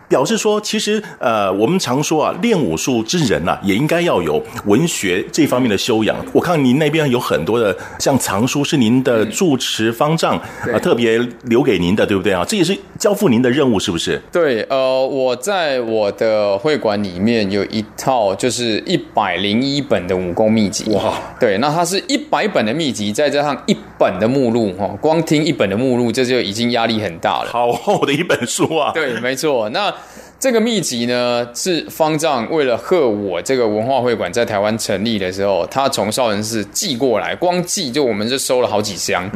[0.09, 6.17] 表示说，其实呃，我们常说啊，练武术之人呐、啊，也应该要有文学这方面的修养。
[6.33, 12.45] 我看您那边有很多的像藏书，是您的住持方丈啊、呃，特别留给您的，对不对啊？
[12.47, 14.21] 这也是交付您的任务，是不是？
[14.31, 20.89] 对，呃，我在我的会馆里面有一套，就是一百零一本的武功秘籍。
[20.93, 27.51] 哇，对，那它是一百本的秘籍，再加上一本的目录，哈，光听一本的目录，这就已经压力很大了。
[27.51, 28.93] 好厚的一本书啊！
[28.95, 29.93] 对，没错，那。
[30.39, 39.31] 这个秘籍呢，是方丈为了贺我这个文化会馆在台湾成立的时候，他从少林寺寄过来，光寄就我们就收了好几箱。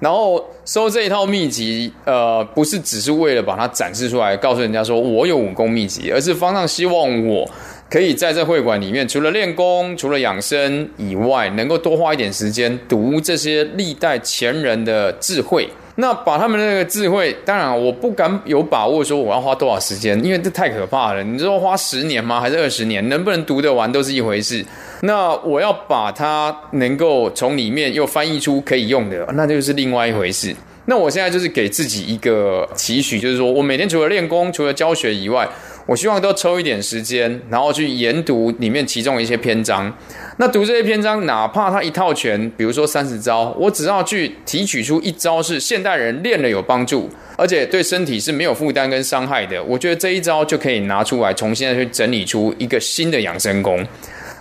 [0.00, 7.48] 然后收这一套秘籍，呃，不是只是为了把它展示出来，告诉人家说我有武功秘籍，而是方丈希望我
[7.88, 15.68] 可以在这会馆里面，除了练功、除了养生以外，能够多花一点时间读这些历代前人的智慧。
[15.96, 21.22] 那把他们的那个智慧，当然我不敢有把握说我要花多少时间，因为这太可怕了。
[21.22, 22.40] 你说花十年吗？
[22.40, 23.08] 还是二十年？
[23.08, 24.64] 能不能读得完都是一回事。
[25.02, 30.54] 那我要把它能够从里面又翻译出可以用的，那就是另外一回事。
[30.86, 35.48] 那我现在就是给自己一个期许，就是说我每天除了练功、除了教学以外，
[35.86, 39.92] 我希望都抽一点时间，然后去研读里面其中一些篇章。
[40.38, 53.86] 那读这些篇章，哪怕他一套拳，比如说三十招，我只要去提取出一招是现代人练了有帮助，而且对身体是没有负担跟伤害的，我觉得这一招就可以拿出来，重新再去整理出一个新的养生功。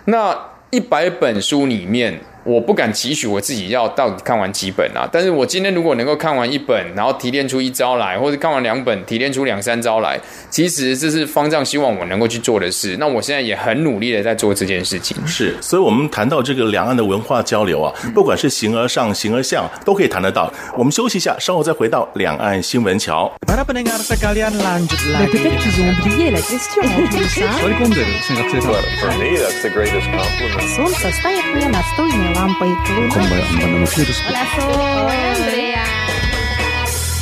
[0.06, 0.38] 那
[0.70, 2.20] 一百本书里面。
[2.44, 10.20] 我不敢期许我自己要到底看完几本啊，但是我今天如果能够看完一本，然后提炼出一招来，或者看完两本提炼出两三招来，
[10.50, 12.98] 其实这是方丈希望我能够去做的事。
[13.00, 15.16] 那我现在也很努力的在做这件事情。
[15.26, 20.52] 是，所以，我们谈到这个两岸的文化交流啊，不管是形而上、形而下，都可以谈得到。
[20.78, 23.32] 我们休息一下，稍后再回到两岸新闻桥。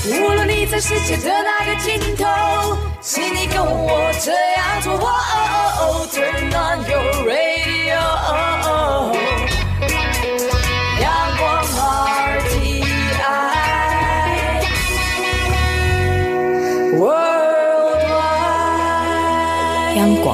[0.08, 2.26] 无论你在世界的哪个尽头，
[3.02, 4.98] 请你跟我这样做。
[6.12, 8.00] Turn on your radio，
[11.02, 11.06] 阳
[11.38, 11.42] 光
[12.44, 12.86] RTI
[16.98, 18.32] Worldwide，
[19.98, 20.30] 央广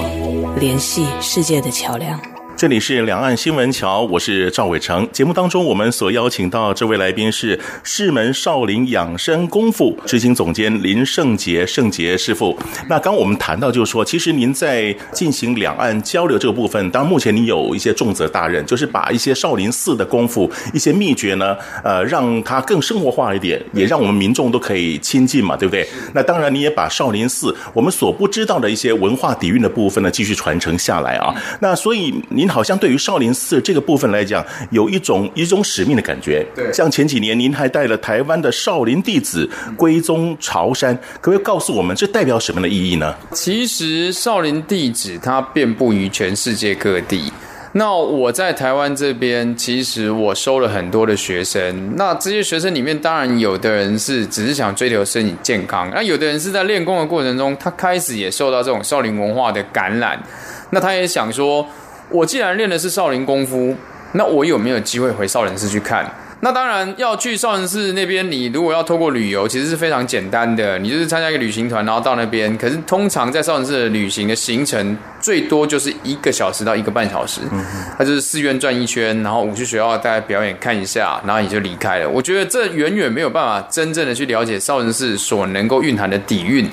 [0.60, 2.37] 联系世界的桥梁。
[2.58, 5.08] 这里是两岸新闻桥，我是赵伟成。
[5.12, 12.58] 节目当中，我们所邀请到这位来宾是世门少林养生功夫执行总监林圣杰圣杰师傅。
[12.90, 25.88] 那刚刚我们谈到，就是说，其实您在进行两岸交流这个部分，当然目前您有一些重责大任，就是把一些少林寺的功夫、一些秘诀呢，呃，让它更生活化一点，也让我们民众都可以亲近嘛，对不对？
[26.16, 31.32] 那当然，你也把少林寺我们所不知道的一些文化底蕴的部分呢，继续传承下来啊。
[31.60, 32.47] 那所以您。
[32.50, 36.46] 好像对于少林寺这个部分来讲，有一种一种使命的感觉。
[36.56, 43.16] 对，像前几年您还带了台湾的少林弟子归宗朝山，可不可以告诉我们这代表什么的意义呢？
[43.32, 47.32] 其实少林弟子它遍布于全世界各地。
[47.74, 51.96] 那我在台湾这边，其实我收了很多的学生。
[51.96, 60.20] 那这些学生里面，当然有的人是只是想追求身体健康，那有的人是在练功的过程中，他开始也受到这种少林文化的感染。
[60.72, 61.68] 那他也想说。
[62.10, 63.76] 我既然练的是少林功夫，
[64.14, 66.10] 那我有没有机会回少林寺去看？
[66.40, 68.32] 那当然要去少林寺那边。
[68.32, 72.56] 你如果要透过旅游，其实是非常简单的，你就是参加一个旅行团，然后到那边。
[72.60, 77.42] 可是通常在少林寺的旅行的行程最多就是一个小时到一个半小时，
[77.98, 82.08] 它就是寺院转一圈，然后武术学校大概表演看一下，然后你就离开了。
[82.08, 86.70] 我觉得这远远没有办法真正的去了解少林寺所能够蕴含的底蕴。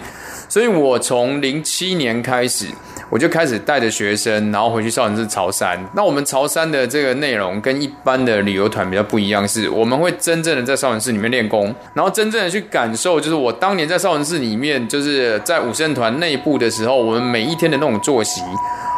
[0.48, 2.66] 所以我从零七年开始。
[3.10, 5.78] 我就开始带着学生，然后回去少林寺朝山。
[5.94, 18.40] 那我们朝山的这个内容跟一般的旅游团比较不一样，是我们会真正的在少林寺里面练功，然后真正的去感受，就是我当年在少林寺里面，就是在武僧团内部的时候，我们每一天的那种作息。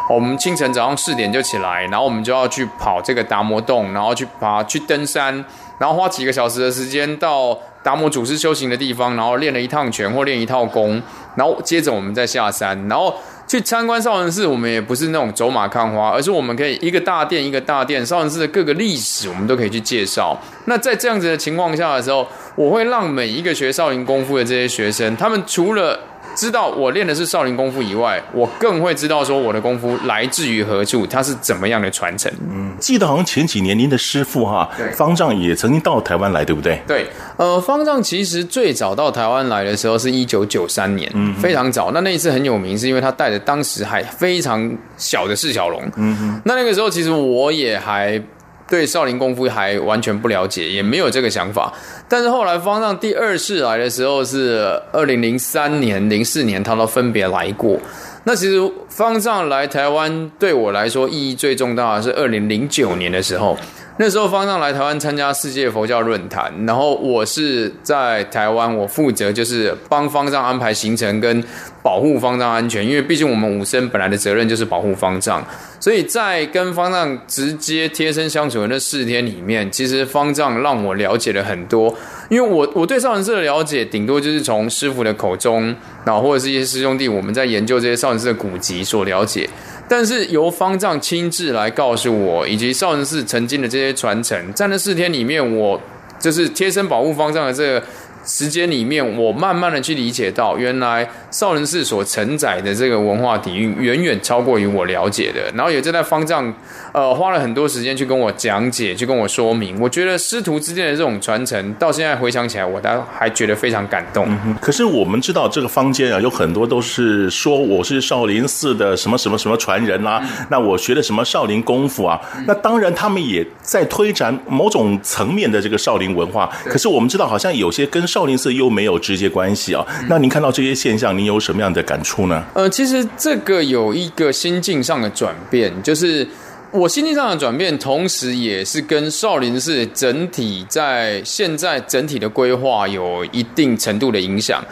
[0.09, 5.45] 我们清晨早上四点就起来，然后我们就要去跑这个达摩洞，然后去爬去登山，
[5.77, 11.01] 然后花几个小时的时间到达摩祖师修行的地方，然后练了一趟拳或练一套功，
[11.37, 13.15] 然后接着我们再下山，然后
[13.47, 14.45] 去参观少林寺。
[14.45, 20.35] 我们也不是那种走马看花，而是我们可以一个大殿一个大殿，少林寺的各个历史我们都可以去介绍。
[20.65, 25.99] 那在这样子的情况下的时候，我会让每一个学少林功夫的这些学生，他们除了
[26.37, 32.31] 知道我练的是少林功夫以外，我更会知道说我的功夫来自于何处，它是怎么样的传承。
[32.47, 36.79] 嗯，记得好像前几年您的师傅哈，对方丈也曾经到台湾来，对不对？
[36.87, 37.07] 对，
[37.37, 41.89] 呃，方丈其实最早到台湾来的时候是一九九三年，嗯，非常早。
[41.91, 45.81] 那那一次很有名，是因为他带着当时还非常小的释小龙。
[45.95, 48.21] 嗯哼，那那个时候其实我也还。
[48.69, 51.73] 对少林功夫还完全不了解，也没有这个想法。
[52.09, 57.79] 但是后来方丈第二次来的时候是二零零三年、零四年，他都分别来过。
[58.23, 58.59] 那其实
[58.89, 63.57] 方丈来台湾对我来说意义最重大的是二零零九年的时候。
[63.99, 71.43] 那时候方丈来台湾参加世界佛教论坛，然后我是在台湾，我负责就是帮方丈安排行程跟
[71.87, 75.41] 保护方丈安全，因为毕竟我们武僧本来的责任就是保护方丈，
[75.79, 81.95] 所以在跟方丈直接贴身相处的那四天里面，其实方丈让我了解了很多，
[82.27, 85.73] 因为我我对少林寺的了解顶多就是从师傅的口中，
[86.03, 89.49] 然后或者是一些师兄弟我们在研究这些少林寺的古籍所了解。
[89.87, 95.81] 但是由方丈亲自来告诉我，以及少林寺曾经的这些传承，在那四天里面，我
[96.19, 97.83] 就是贴身保护方丈的这个。
[98.27, 105.49] 时间里面，我慢慢的去理解到，原来少林寺所承载的这个文化底蕴，远远超过于我了解的。
[105.55, 106.53] 然后也在那方丈，
[106.91, 109.79] 呃，花了很多时间去跟我讲解，去跟我说明。
[109.79, 114.27] 我觉得师徒之间的这种传承，到现在回想起来，我还还觉得非常感动。
[114.45, 114.53] 嗯。
[114.61, 126.49] 可是我们知道，这个坊间啊，有很多都是说我是少林寺的什么什么什么传人啦，嗯，那我学的什么少林功夫啊，嗯，那当然他们也在推展某种层面的这个少林文化。
[126.65, 129.85] 可是我们知道，好像有些跟少林寺又没有直接关系啊。
[130.09, 132.43] 那您看到这些现象，您有什么样的感触呢？
[132.53, 136.27] 呃，其实这个有一个心境上的转变，就是
[136.71, 144.63] 我心境上的转变，同时也是跟少林寺整体在现在整体的规划有一定程度的影响。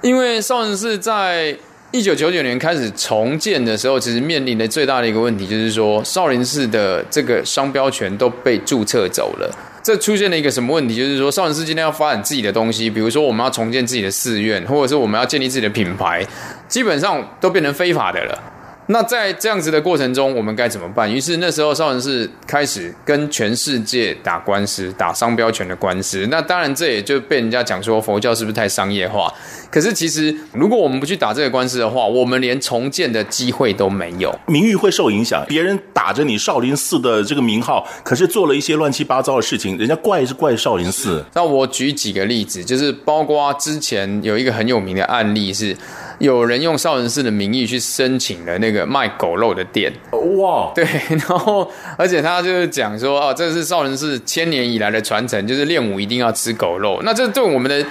[0.00, 1.56] 因为少林寺在
[1.90, 9.54] 一九九九年开始重建的时候，其实面临的最大的一个问题就是说，少林寺的这个商标权都被注册走了。
[9.82, 10.96] 这出现了一个什么问题？
[10.96, 16.24] 就是说，少林寺今天要发展自己的东西，比如说我们要重建自己的寺院，或者是我们要建立自己的品牌，
[16.68, 18.42] 基本上都变成非法的了。
[18.86, 21.10] 那在这样子的过程中，我们该怎么办？
[21.10, 26.26] 于是那时候少林寺开始跟全世界打官司，打商标权的官司。
[26.30, 29.32] 那当然，这也就被人家讲说佛教是不是太商业化？
[29.70, 35.44] 可是其实，如果我们不去打这个官司的话，我们连重建的机会都没有，名誉会受影响。
[35.48, 41.24] 别人打着你少林寺的这个名号，可是做了一些乱七八糟的事情，人家怪是怪少林寺。
[41.34, 45.76] 那我举几个例子，就是包括之前有一个很有名的案例是。
[46.22, 49.92] 有人用少林寺的名义去申请了那个卖狗肉的店，
[50.38, 50.86] 哇，对，
[51.28, 51.68] 然后
[51.98, 57.00] 而且他就是讲说，哦，这是少林寺千年以来的传承，就是练武一定要吃狗肉。
[57.02, 57.84] 那这对我们的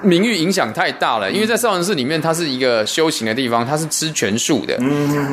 [0.00, 4.78] 名誉影响太大了，因为在少林寺里面，它是一个修行的地方，它是吃全素的，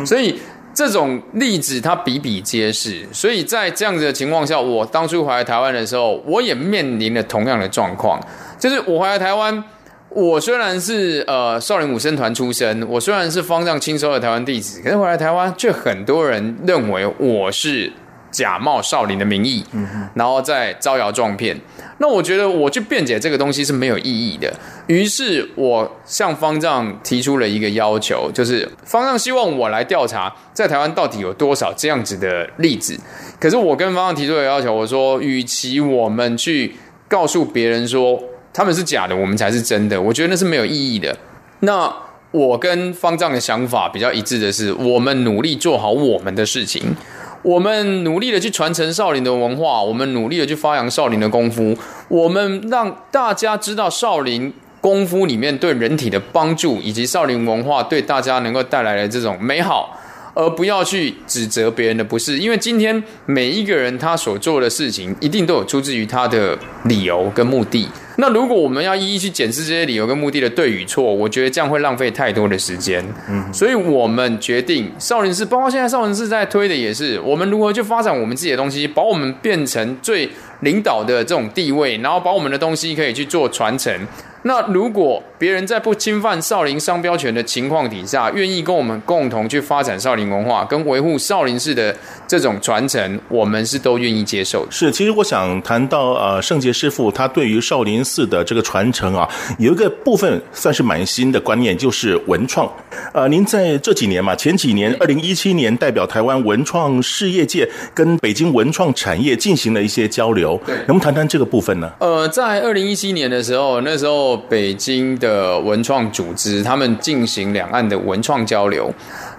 [0.03, 0.35] 所以
[0.73, 3.07] 这种例子它比比皆是。
[3.11, 8.19] 所以在这样子的情况下，我当初回来台湾的时候，我也面临了同样的状况，
[8.57, 9.63] 就是我回来台湾。
[10.09, 17.93] 我虽然是呃少林武僧团出身，我虽然是方丈亲收的台湾弟子，可是回来台湾，却很多人认为我是
[18.31, 21.55] 假冒少林的名义，嗯、哼然后再招摇撞骗。
[21.99, 24.51] 那我觉得我去辩解这个东西是没有意义的。
[24.87, 32.99] 于是我向方丈提出了一个要求，就是方丈希望我来调查在台湾到底有多少这样子的例子。
[33.39, 36.75] 可是我跟方丈提出的要求，我说，与其我们去
[37.07, 38.19] 告诉别人说。
[38.53, 40.01] 他们是假的，我们才是真的。
[40.01, 41.15] 我觉得那是没有意义的。
[41.61, 41.93] 那
[42.31, 46.95] 我跟方丈的想法比较一致的是，我们努力做好我们的事情，
[47.41, 51.77] 我们努力的去传承少林的文化，我们努力的去发扬少林的功夫，
[52.07, 59.95] 我们让大家知道少林功夫里面对人体的帮助，以及少林文化对大家能够带来的这种美好。
[60.35, 67.89] 而不要去指责别人的不是，因为今天每一个人他所做的事情，一定都有出自于他的理由跟目的。
[68.21, 73.01] 那如果我们要一一去检视这些理由跟目的的对与错，我觉得这样会浪费太多的时间。
[73.29, 83.97] 嗯，所以我们决定少林寺，包括现在少林寺在推的也是，我们如何去发展我们自己的东西，把我们变成最领导的这种地位，然后把我们的东西可以去做传承。
[84.43, 91.95] 那如果别人在不侵犯少林商标权的情况底下，愿意跟我们共同去发展少林文化，跟维护少林寺的
[92.27, 94.71] 这种传承，我们是都愿意接受的。
[94.71, 99.27] 是，其实我想谈到呃，圣杰师傅他对于少林寺的这个传承啊，
[99.57, 102.69] 有一个部分算是蛮新的观念，就是文创。
[103.13, 111.91] 呃，您在这几年嘛，前几年，二零一七年代表台湾文创事业界跟北京文创产业进行了一些交流，对，能不能谈谈这个部分呢？
[111.99, 114.28] 呃，在二零一七年的时候，那时候。
[114.35, 118.93] 北京的文创组织，他们进行两岸的文创交流。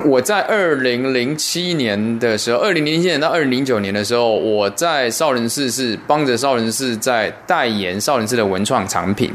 [0.04, 9.30] 我在二零零七年的时候，二零零七年到二零零九年的时候，我在少林寺是帮着少林寺在代言少林寺的文创产品。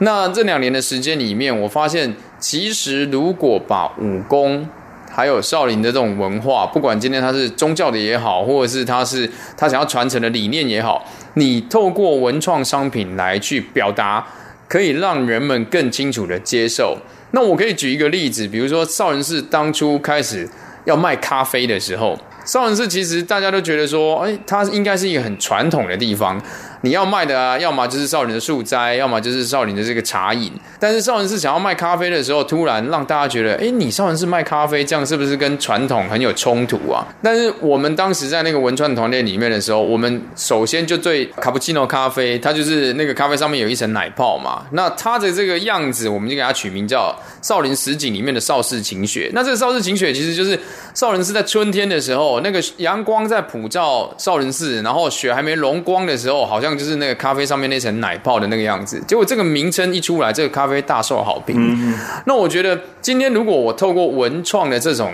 [0.00, 4.66] 那这两年的时间里面，我发现，其实如果把武功
[5.10, 14.24] 还有少林的这种文化，不管今天他是宗教的也好，或者是他是他想要传承的理念也好，你透过文创商品来去表达。
[14.68, 16.98] 可以让人们更清楚的接受。
[17.30, 20.48] 那我可以举一个例子，比如说少林寺当初开始
[20.84, 26.40] 要卖咖啡的时候，少林寺其实大家都觉得说，哎，它应该是一个很传统的地方。
[26.82, 30.52] 你要卖的啊，要么就是少林的素斋，要么就是少林的这个茶饮。
[30.78, 37.04] 但是少林寺想要卖咖啡的时候，突然让大家觉得，哎，你少林寺卖咖啡，这样是不是跟传统很有冲突啊？
[37.20, 47.12] 但是我们当时在那个文创团队里面的时候，我们首先就对卡布奇诺咖啡，它就是那个咖啡上面有一层奶泡嘛，那它的这个样子，我们就给它取名叫
[47.42, 49.28] 少林十景里面的少室晴雪。
[49.34, 50.56] 那这个少室晴雪其实就是
[50.94, 56.67] 少林寺在春天的时候，那个阳光在普照少林寺，然后雪还没融光的时候，好像。
[56.76, 61.56] 就是那个咖啡上面那层奶泡的那个样子，结果这个名称一出来，这个咖啡大受好评。
[61.58, 61.94] 嗯。
[62.26, 65.12] 那我觉得今天如果我透过文创的这种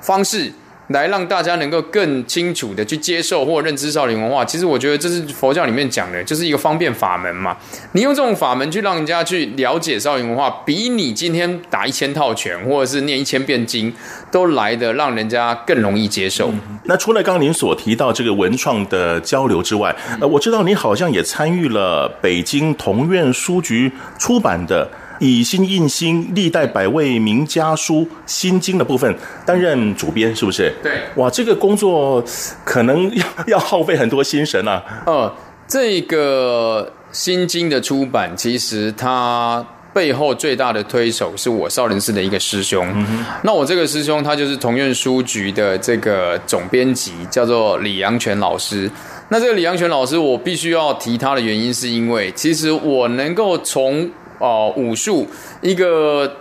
[0.00, 0.52] 方式，
[0.90, 7.56] 来让大家能够更清楚的去接受或认知少林文化，其实我觉得这是佛教里面讲的，就是一个方便法门嘛。
[7.92, 13.92] 你用这种法门去让人家去了解少林文化，比你今天打一千套拳或者是念一千遍经，
[14.32, 16.52] 都来得让人家更容易接受。
[16.84, 24.90] 那除了刚刚您所提到这个文创的交流之外，呃，我知道你好像也参与了北京同院书局出版的。
[25.20, 29.14] 以心印心，历代百位名家书心经的部分
[29.46, 30.74] 担任主编，是不是？
[30.82, 32.24] 对，哇，这个工作
[32.64, 34.82] 可能要要耗费很多心神啊。
[35.06, 35.32] 呃，
[35.68, 42.86] 这个心经的出版，其实它背后最大的推手是我少林寺的一个师兄。
[42.94, 48.90] 嗯、那我这个师兄，他就是同院书局的这个总编辑，叫做李阳泉老师。
[49.28, 54.08] 那这个李阳泉老师，我必须要提他的原因，是因为其实我能够从
[54.40, 55.28] 哦，武术
[55.60, 56.36] 一个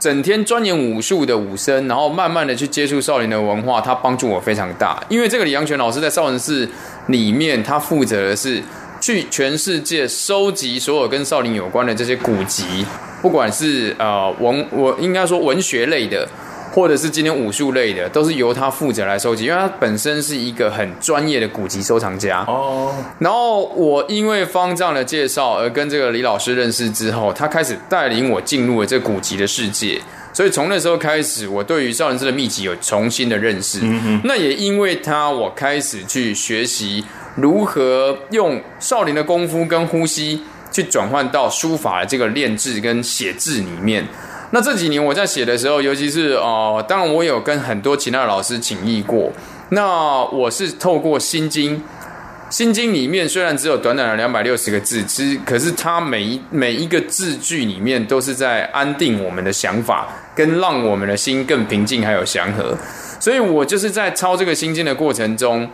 [0.00, 5.00] 整天钻研武术的武生，然后慢慢的去接触少林的文化，他帮助我非常大。
[5.08, 6.68] 因为这个李阳泉老师在少林寺
[7.06, 8.60] 里面，他负责的是
[9.00, 12.84] 去全世界收集所有跟少林有关的这些古籍，
[13.20, 16.28] 不管是呃文，我应该说文学类的。
[16.72, 22.42] 或者是今天武术类的，都是由他负责来收集，因为他本身是一个很专业的古籍收藏家。
[22.48, 22.94] 哦。
[23.18, 30.00] 然后我因为方丈的介绍而跟这个李老师认识之后，他开始带领我进入了这古籍的世界。
[30.32, 33.80] 所以从那时候开始，我对于少林寺的秘籍有重新的认识。
[33.82, 34.20] 嗯哼。
[34.24, 37.04] 那也因为他，我开始去学习
[37.36, 44.06] 如何用少林的功夫跟呼吸去转换到书法的这个练字跟写字里面。
[44.54, 49.32] 那这几年我在写的时候，尤其是呃，当然我有跟很多其他的老师请益过。
[49.70, 51.76] 那我是透过《心经》，
[52.50, 62.76] 《心经》里面虽然只有短短的两百六十个字，其实可是它每一每一个字句里面都是在安定我们的想法，跟让我们的心更平静，还有祥和。
[63.18, 65.66] 所以我就是在抄这个《心经》的过程中。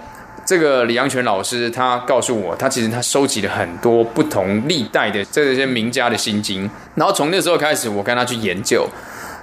[0.48, 6.62] 这个李阳泉老师他告诉我，他其实他收集了很多不同历代的这些名家的心经，
[6.94, 8.88] 然后从那时候开始，我跟他去研究，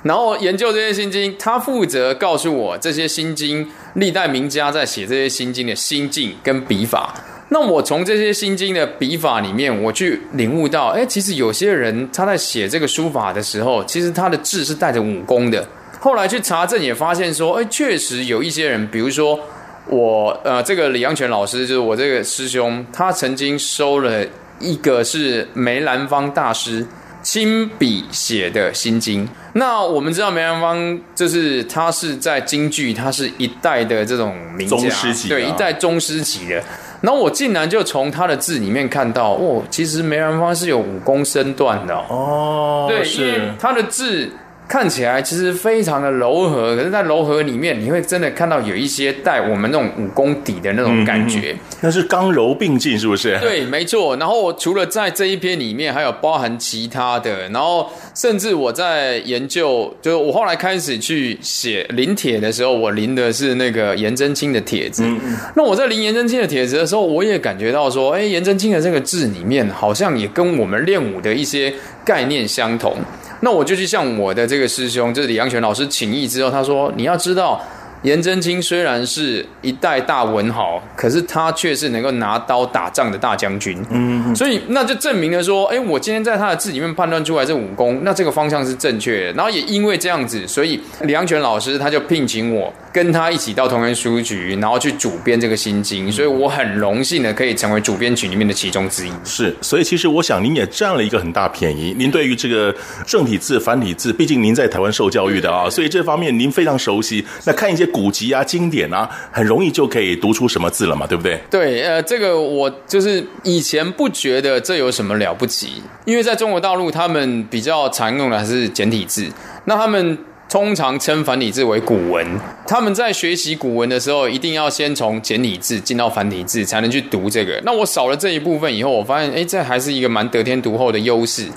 [0.01, 7.13] 然后研究这些心经，他负责告诉我这些心经历代名家在写这些心经的心境跟笔法。
[7.49, 15.67] 那我从这些心经的笔法里面，我去领悟到，哎，其实有些人他在写这个书法的时候，其实他的字是带着武功的。
[15.99, 19.39] 后来去查证也发现说，哎，确实有一些人，比如说。
[19.87, 24.25] 我呃，这个李阳泉老师就是我这个师兄，他曾经收了
[24.59, 26.85] 一个是梅兰芳大师
[27.21, 29.27] 亲笔写的心经。
[29.53, 36.63] 那我们知道梅兰芳就是他是在京剧，他是一代的这种名家，宗师级，对，一代宗师级的。
[37.01, 44.31] 然后我竟然就从他的字里面看到，哦，其实梅兰芳是有武功身段的哦，哦对，是他的字。
[44.67, 51.51] 看起来其实非常的柔和，可是，在柔和里面，你会真的看到有一些带我们那种武功底的那种感觉。
[51.53, 53.37] 嗯、那是刚柔并进，是不是？
[53.39, 54.17] 对，没错。
[54.17, 65.03] 然后除了在这一篇里面，还有包含其他的，然后甚至我在研究，就是我后来开始去写临帖的时候，我临的是那个颜真卿的帖子。
[65.05, 65.37] 嗯嗯。
[65.55, 71.71] 那我在临颜真卿的帖子的时候，我也感觉到说，哎，颜真卿的这个字里面，好像也跟我们练武的一些
[72.03, 72.97] 概念相同。
[73.41, 77.61] 那我就去向我的这这个师兄，就是李阳泉老师请益之后，他说：“你要知道，
[78.05, 83.77] 颜真卿虽然是一代大文豪，可是他却是能够拿刀打仗的大将军。
[83.89, 89.33] 嗯，所以那就证明了说，哎，我今天在他的字里面判断出来这武功，那这个方向是正确的。
[89.33, 99.11] 然后也因为这样子，所以李阳泉老师他就聘请我。”跟他一起到同仁书局，然后去主编这个心经，所以我很荣幸的可以成为主编群里面的其中之一。
[99.25, 101.93] 是，所以其实我想您也占了一个很大便宜。
[101.97, 102.73] 您对于这个
[103.05, 107.21] 正体字、繁体字，毕竟您在台湾受教育的啊， 所以这方面您非常熟悉。
[107.43, 111.39] 那看一些古籍啊、经典啊，很容易就可以读出什么字了嘛，对不对？
[111.49, 119.25] 对，呃，这个我就是以前不觉得这有什么了不起，因为在中国大陆他们比较常用的还是简体字，
[119.63, 120.17] 那他们。
[120.47, 122.25] 通常称繁体字为古文，
[122.67, 127.59] 他们在学习古文的时候，一定要先从简体字进到繁体字，才能去读这个。
[127.65, 131.47] 那我少了这一部分以后，我发现，哎，这还是一个蛮得天独厚的优势。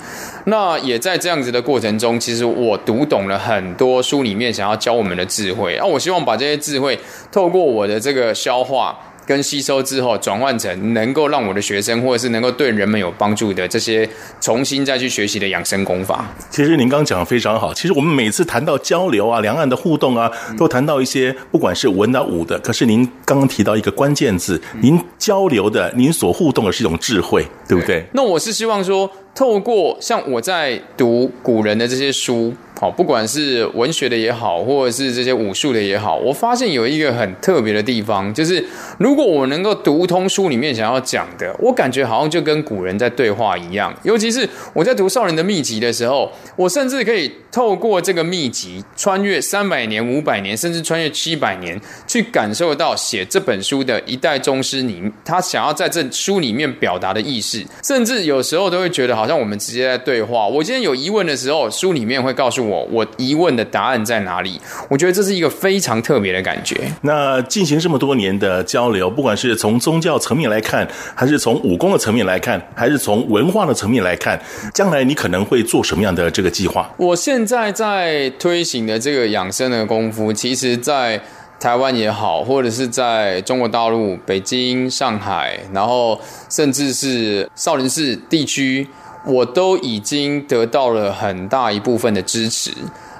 [0.45, 5.77] 那也在这样子的过程中，其实我读懂了很多书里面想要教我们的智慧。
[5.77, 6.99] 那我希望把这些智慧
[7.31, 8.97] 透过我的这个消化。
[9.29, 14.09] 跟吸收之后，转换成能够让我的学生，或者是能够对人们有帮助的这些
[14.41, 16.25] 重新再去学习的养生功法。
[16.49, 17.71] 其实您刚讲的非常好。
[17.71, 22.57] 其实我们每次谈到交流啊，两岸的互动啊，都谈到一些不管是文的武的。
[22.61, 28.03] 可是您刚刚提到一个关键字，您交流的，您所互动的是一种智慧，对不对？
[28.13, 32.51] 那我是希望说，透过像我在读古人的这些书。
[32.79, 38.63] 好，不管是文学的也好，或者是这些武术的也好，我发现有一个很特别的地方，就是
[38.97, 43.93] 如果我能够读通书里面想要讲的，我感觉好像就跟古人在对话一样。
[44.03, 51.77] 尤其是我在读《少林的秘籍》的时候，我甚至可以透过这个秘籍，穿越三百年、五百年，甚至穿越七百年，
[52.07, 60.47] 去感受到写这本书的一代宗师，你他想要在这书里面表达的意思，甚至有时候都会觉得好像我们直接在对话。
[60.47, 62.68] 我今天有疑问的时候，书里面会告诉我。
[62.69, 64.61] 我我疑问的答案在哪里？
[64.89, 66.75] 我觉得这是一个非常特别的感觉。
[67.01, 74.39] 那进行这么多年的交流，不管是从宗教层面来看，还是从武功的层面来看，还是从文化的层面来看，
[74.73, 76.89] 将来你可能会做什么样的这个计划？
[76.97, 81.19] 我现在在推行的这个养生的功夫，其实，在
[81.59, 88.87] 台湾也好，或者是在中国大陆、北京、上海，然后甚至是少林寺地区。
[89.29, 92.71] 我都已经得到了很大一部分的支持，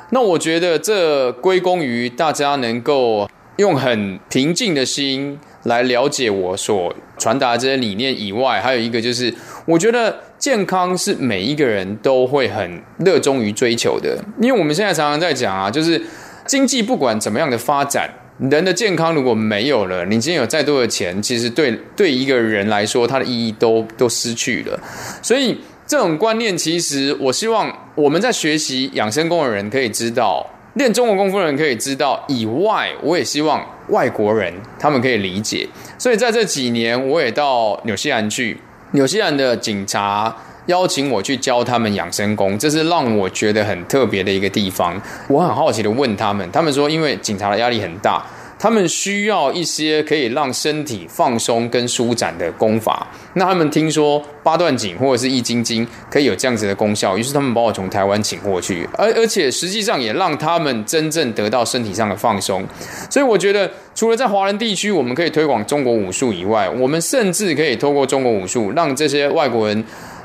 [0.09, 9.31] 那我觉得这归功于大家能够用很平静的心来了解我所传达这些理念以外，还有一个就是，
[9.65, 16.01] 我觉得健康是每一个人都会很热衷于追求的，因为我们现在常常在讲啊，就是
[16.47, 24.79] 经济不管怎么样的发展，人的健康如果没有了，你今天有再多的钱，其实对对一个人来说，它的意义都都失去了，
[25.21, 25.55] 所以。
[25.89, 35.67] 这种观念，其实我希望我们在学习养生功的人可以知道，练中国功夫的人可以知道以外，我也希望外国人他们可以理解。
[35.97, 38.55] 所以在这几年，我也到纽西兰去，
[38.91, 40.31] 纽西兰的警察
[40.67, 45.01] 邀请我去教他们养生功，这是让我觉得很特别的一个地方。
[45.27, 48.23] 我很好奇的问他们，他们说因为警察的压力很大。
[48.59, 53.07] 他们需要一些可以让身体放松跟舒展的功法。
[53.35, 62.63] 那他们听说八段锦或者是易筋经可以有这样子的功效，于是他们把我从台湾请过去，而而且实际上也让他们真正得到身体上的放松。
[63.09, 69.83] 所以我觉得，除了在华人地区我们可以推广中国武术以外，我们甚至可以透过中国武术让这些外国人。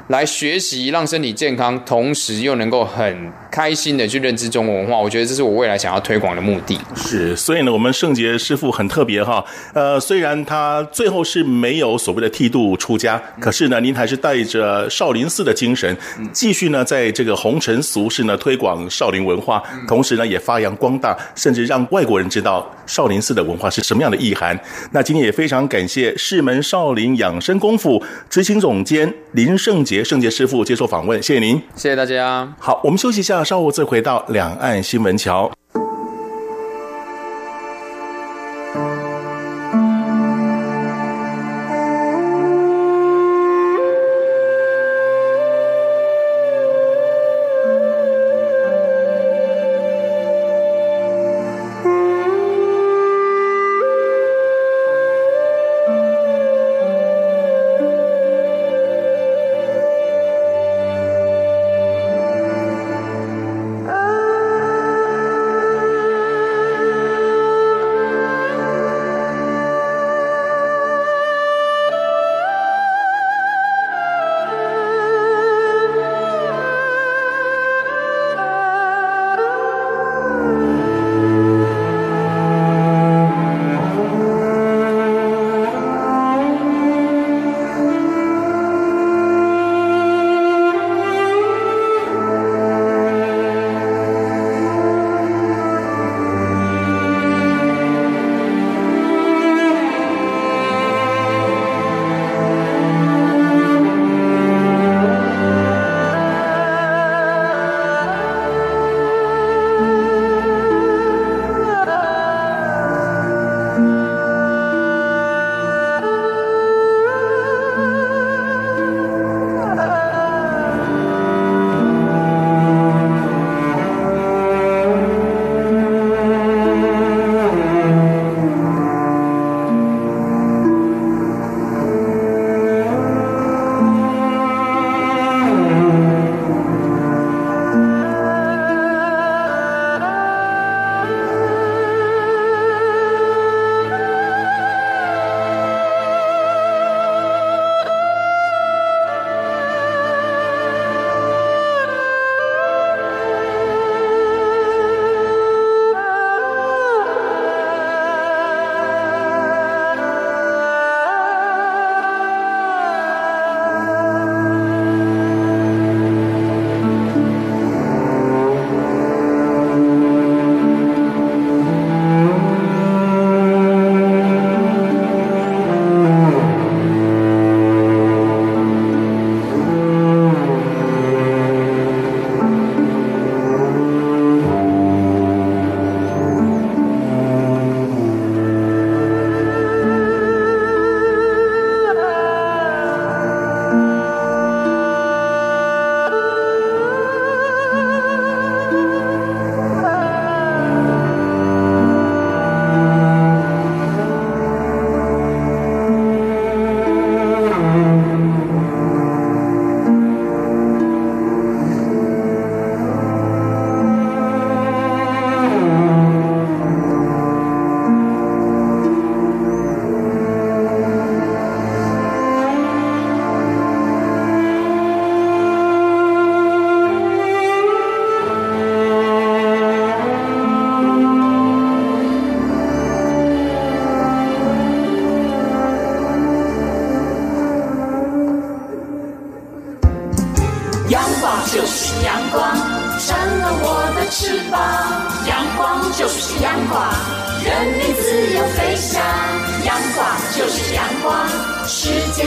[0.08, 6.78] 来学习，让身体健康，同时又能够很开心的去认知中国文化，我觉得这是我未来想要推广的目的。
[6.94, 9.42] 是，所以呢，我们圣杰师傅很特别哈。
[9.72, 15.96] 呃，虽然他最后是没有所谓的剃度出家，可是呢，您还是带着少林寺的精神，
[16.34, 24.58] 继续呢，在这个红尘俗世呢推广少林文化，同时呢，也发扬光大，甚至让外国人知道少林寺的文化是什么样的意涵。
[24.90, 29.93] 那今天也非常感谢世门少林养生功夫执行总监林圣杰。
[30.02, 32.54] 胜杰师傅接受访问，谢谢您，谢谢大家。
[32.58, 35.52] 好，我们休息一下，稍后再回到两岸新闻桥。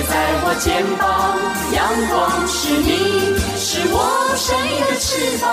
[0.10, 1.04] 在我肩膀。
[1.74, 1.78] 阳
[2.10, 2.90] 光是你，
[3.58, 3.96] 是我
[4.36, 5.46] 生命的翅膀。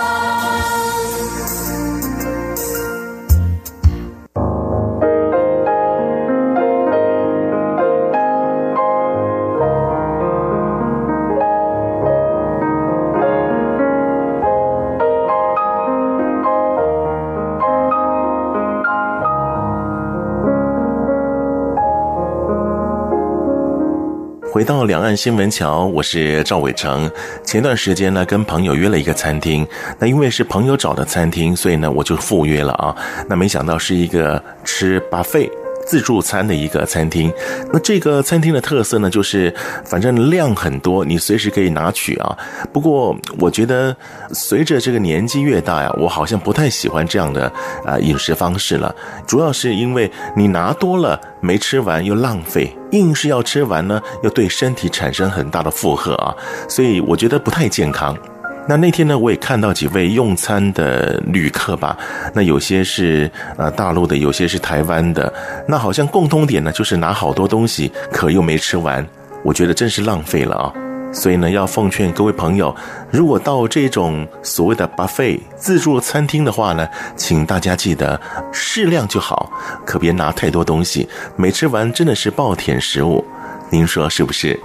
[24.65, 27.11] 到两岸新闻桥，我是赵伟成。
[27.45, 29.67] 前段时间呢，跟朋友约了一个餐厅，
[29.99, 32.97] 那因为是朋友找的餐厅，所以呢，我就赴约了啊。
[33.29, 35.51] 那没想到是一个吃巴菲。
[35.95, 37.33] 自助餐的一个餐厅，
[37.73, 42.37] 那这个餐厅的特色呢，就是反正量很多，你随时可以拿取啊。
[42.73, 43.97] 不过我觉得
[44.33, 47.47] 随着这个年纪越大呀，我好像不太喜欢这样的
[47.87, 48.93] 啊饮食方式了。
[49.25, 56.35] 主要是因为你拿多了没吃完又浪费，硬是要吃完呢，又对身体产生很大的负荷啊，
[56.69, 58.19] 所以我觉得不太健康。
[58.67, 61.97] 那那天呢，我也看到几位用餐的旅客吧。
[62.33, 65.33] 那有些是呃大陆的，有些是台湾的。
[65.69, 69.07] 那好像共通点呢，就是拿好多东西，可又没吃完。
[69.43, 70.73] 我觉得真是浪费了啊！
[71.13, 72.75] 所以呢，要奉劝各位朋友，
[73.11, 78.19] 如果到这种所谓的 buffet 自助餐厅的话呢，请大家记得
[78.51, 79.53] 适量就好，
[79.85, 81.07] 可别拿太多东西，
[81.37, 83.23] 没吃完真的是暴殄食物。
[83.69, 84.59] 您说是不是？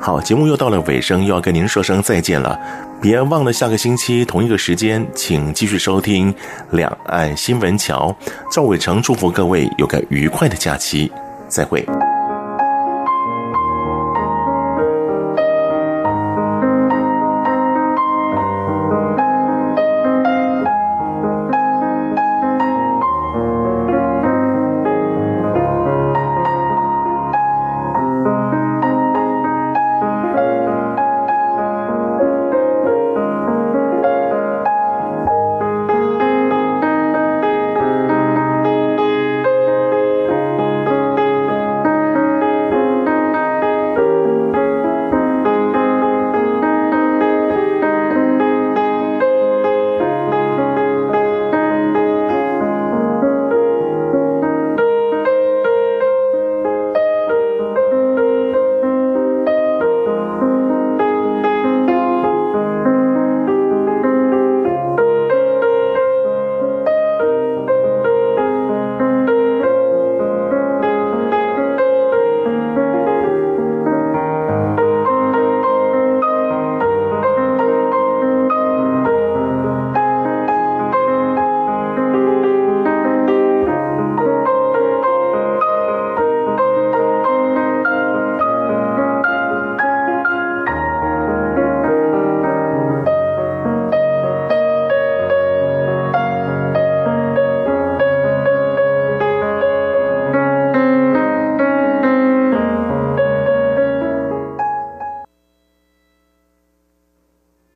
[0.00, 2.58] 好，节目又到了尾声，又要跟您说声再见了。
[3.00, 6.32] 别忘了下个星期同一个时间，请继续收听
[6.70, 8.14] 《两岸新闻桥》。
[8.52, 11.10] 赵伟成祝福各位有个愉快的假期，
[11.48, 11.84] 再会。